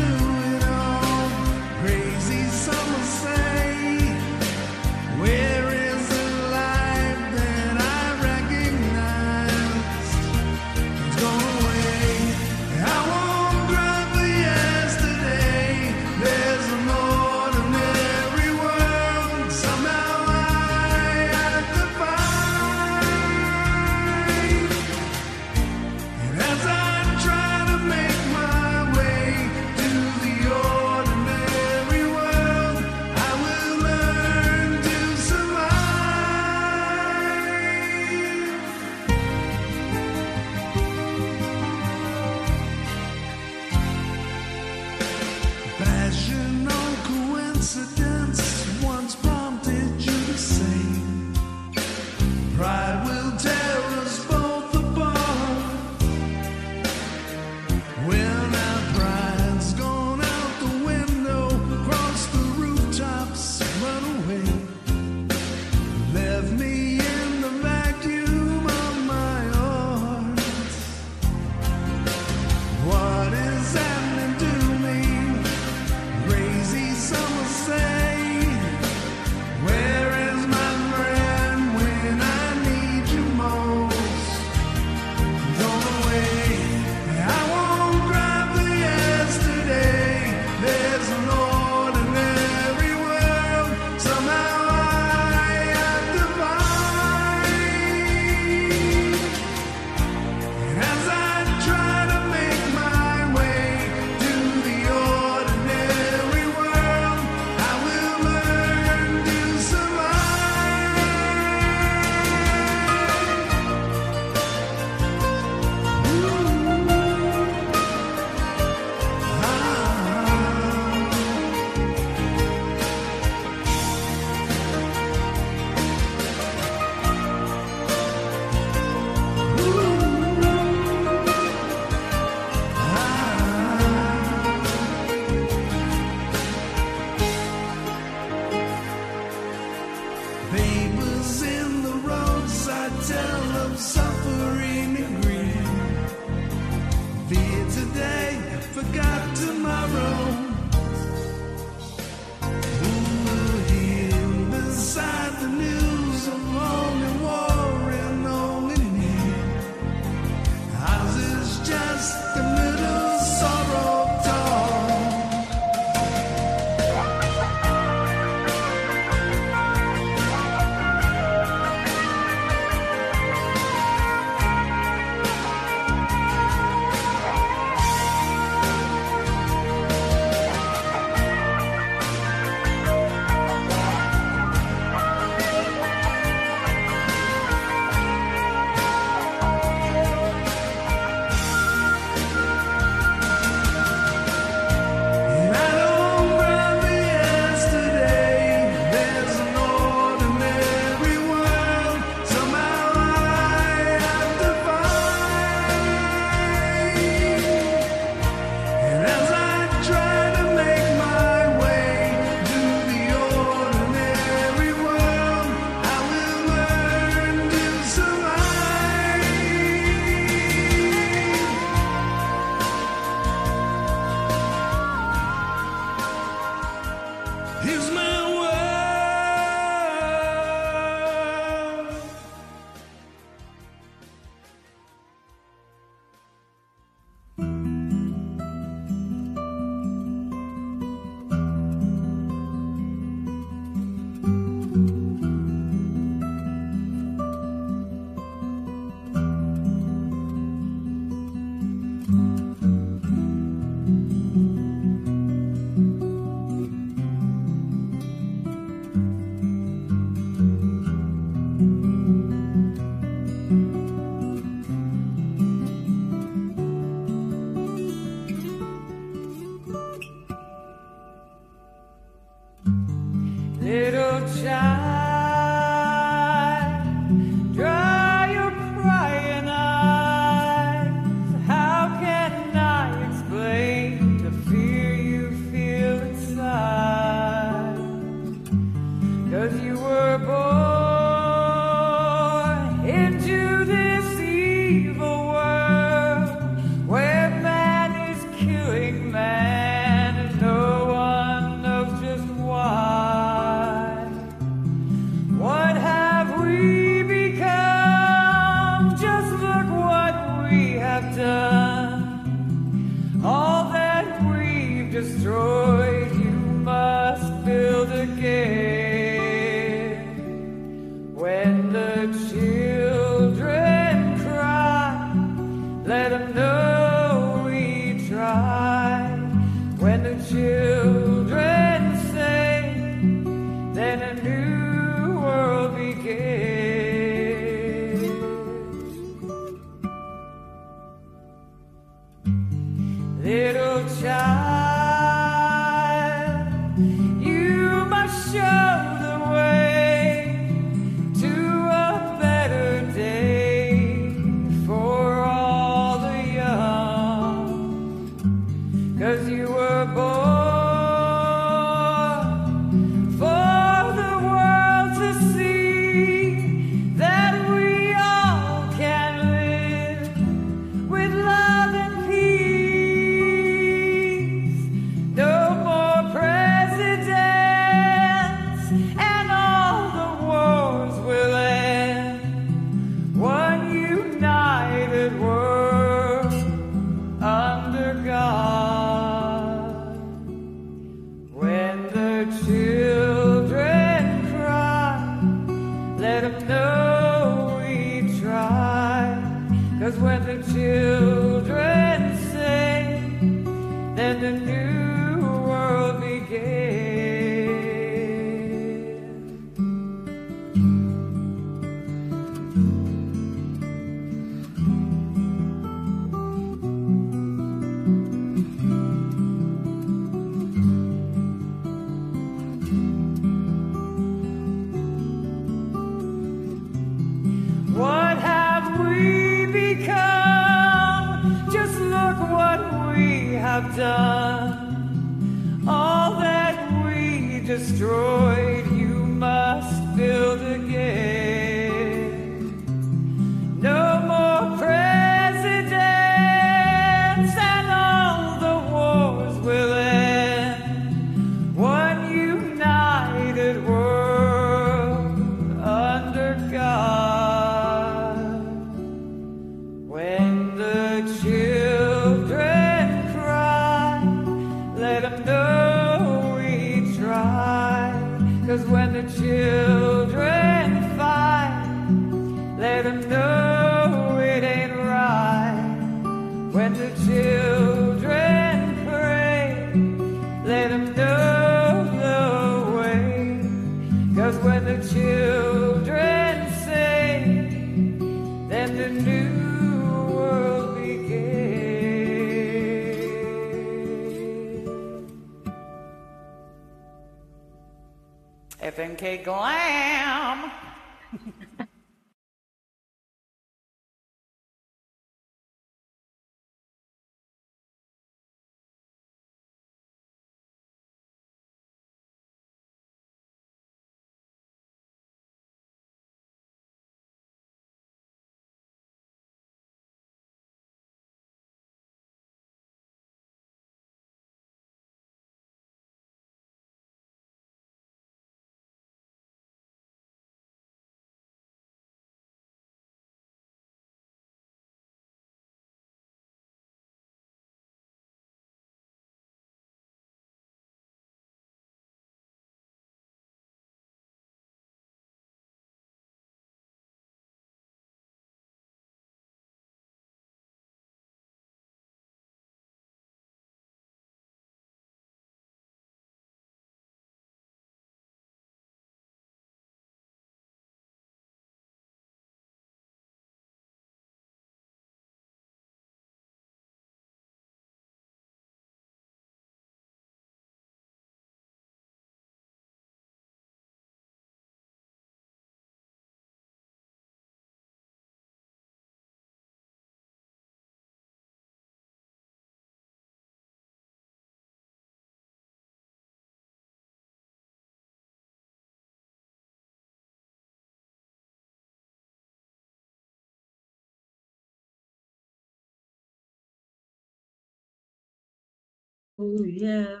[599.18, 600.00] Oh yeah.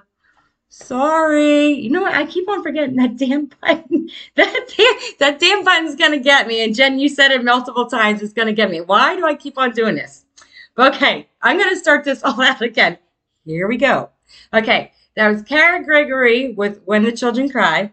[0.68, 1.68] Sorry.
[1.68, 2.14] You know what?
[2.14, 4.10] I keep on forgetting that damn button.
[4.34, 6.62] That damn, that damn button's gonna get me.
[6.64, 8.22] And Jen, you said it multiple times.
[8.22, 8.80] It's gonna get me.
[8.80, 10.24] Why do I keep on doing this?
[10.78, 12.98] Okay, I'm gonna start this all out again.
[13.44, 14.10] Here we go.
[14.52, 17.92] Okay, that was Kara Gregory with "When the Children Cry,"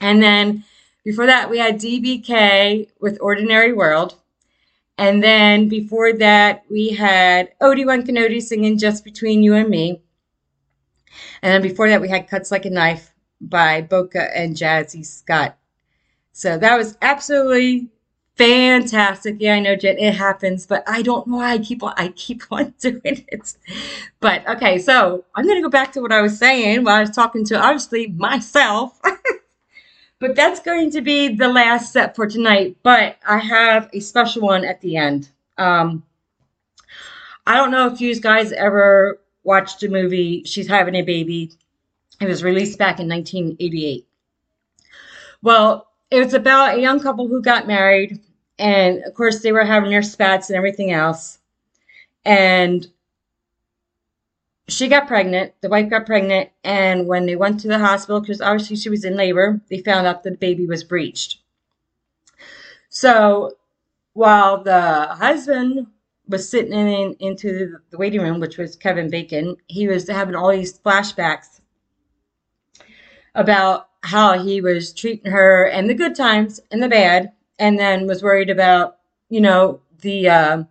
[0.00, 0.64] and then
[1.04, 4.16] before that we had DBK with "Ordinary World."
[4.98, 10.02] And then before that, we had Odie One Canody singing Just Between You and Me.
[11.42, 15.56] And then before that, we had Cuts Like a Knife by Boca and Jazzy Scott.
[16.32, 17.88] So that was absolutely
[18.36, 19.36] fantastic.
[19.38, 22.08] Yeah, I know, Jen, it happens, but I don't know why I keep on I
[22.08, 23.56] keep on doing it.
[24.20, 27.10] But okay, so I'm gonna go back to what I was saying while I was
[27.10, 29.00] talking to obviously myself.
[30.18, 32.76] but that's going to be the last set for tonight.
[32.82, 35.28] But I have a special one at the end.
[35.58, 36.04] Um,
[37.46, 41.52] I don't know if you guys ever watched a movie She's Having a Baby.
[42.20, 44.06] It was released back in 1988.
[45.42, 48.20] Well, it was about a young couple who got married,
[48.58, 51.38] and of course, they were having their spats and everything else.
[52.24, 52.86] And
[54.68, 58.40] she got pregnant, the wife got pregnant, and when they went to the hospital, because
[58.40, 61.38] obviously she was in labor, they found out that the baby was breached.
[62.88, 63.56] So
[64.12, 65.86] while the husband
[66.32, 70.50] was sitting in into the waiting room, which was Kevin Bacon, he was having all
[70.50, 71.60] these flashbacks
[73.36, 78.08] about how he was treating her and the good times and the bad, and then
[78.08, 78.96] was worried about,
[79.28, 80.64] you know, the uh,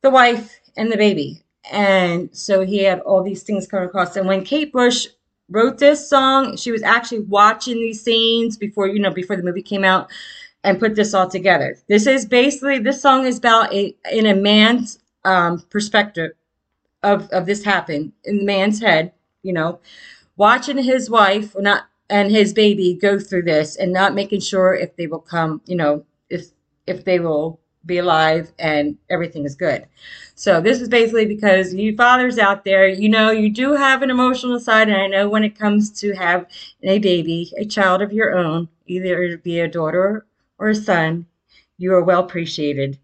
[0.00, 1.44] the wife and the baby.
[1.70, 4.16] And so he had all these things come across.
[4.16, 5.06] And when Kate Bush
[5.48, 9.62] wrote this song, she was actually watching these scenes before, you know, before the movie
[9.62, 10.10] came out
[10.64, 11.76] and put this all together.
[11.88, 16.32] This is basically this song is about a in a man's um, perspective
[17.02, 19.12] of of this happened in the man's head,
[19.42, 19.80] you know,
[20.36, 24.94] watching his wife not and his baby go through this and not making sure if
[24.96, 26.48] they will come, you know, if
[26.86, 29.86] if they will be alive and everything is good.
[30.36, 34.10] So this is basically because you fathers out there, you know, you do have an
[34.10, 36.46] emotional side, and I know when it comes to have
[36.82, 40.26] a baby, a child of your own, either it be a daughter
[40.62, 41.26] or a son,
[41.76, 42.96] you are well appreciated.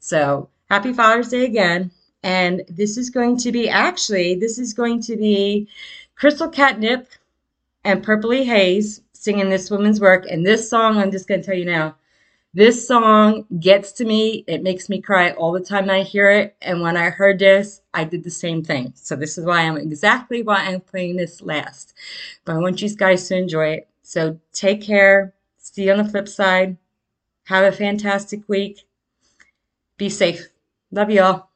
[0.00, 1.90] So happy Father's Day again.
[2.22, 5.66] And this is going to be actually, this is going to be
[6.14, 7.08] Crystal Catnip
[7.84, 10.26] and Purpley Hayes singing this woman's work.
[10.28, 11.96] And this song, I'm just going to tell you now,
[12.52, 14.44] this song gets to me.
[14.46, 16.54] It makes me cry all the time I hear it.
[16.60, 18.92] And when I heard this, I did the same thing.
[18.94, 21.94] So this is why I'm exactly why I'm playing this last.
[22.44, 23.88] But I want you guys to enjoy it.
[24.02, 25.32] So take care.
[25.56, 26.76] See you on the flip side.
[27.50, 28.86] Have a fantastic week.
[29.98, 30.48] Be safe.
[30.90, 31.49] Love you all.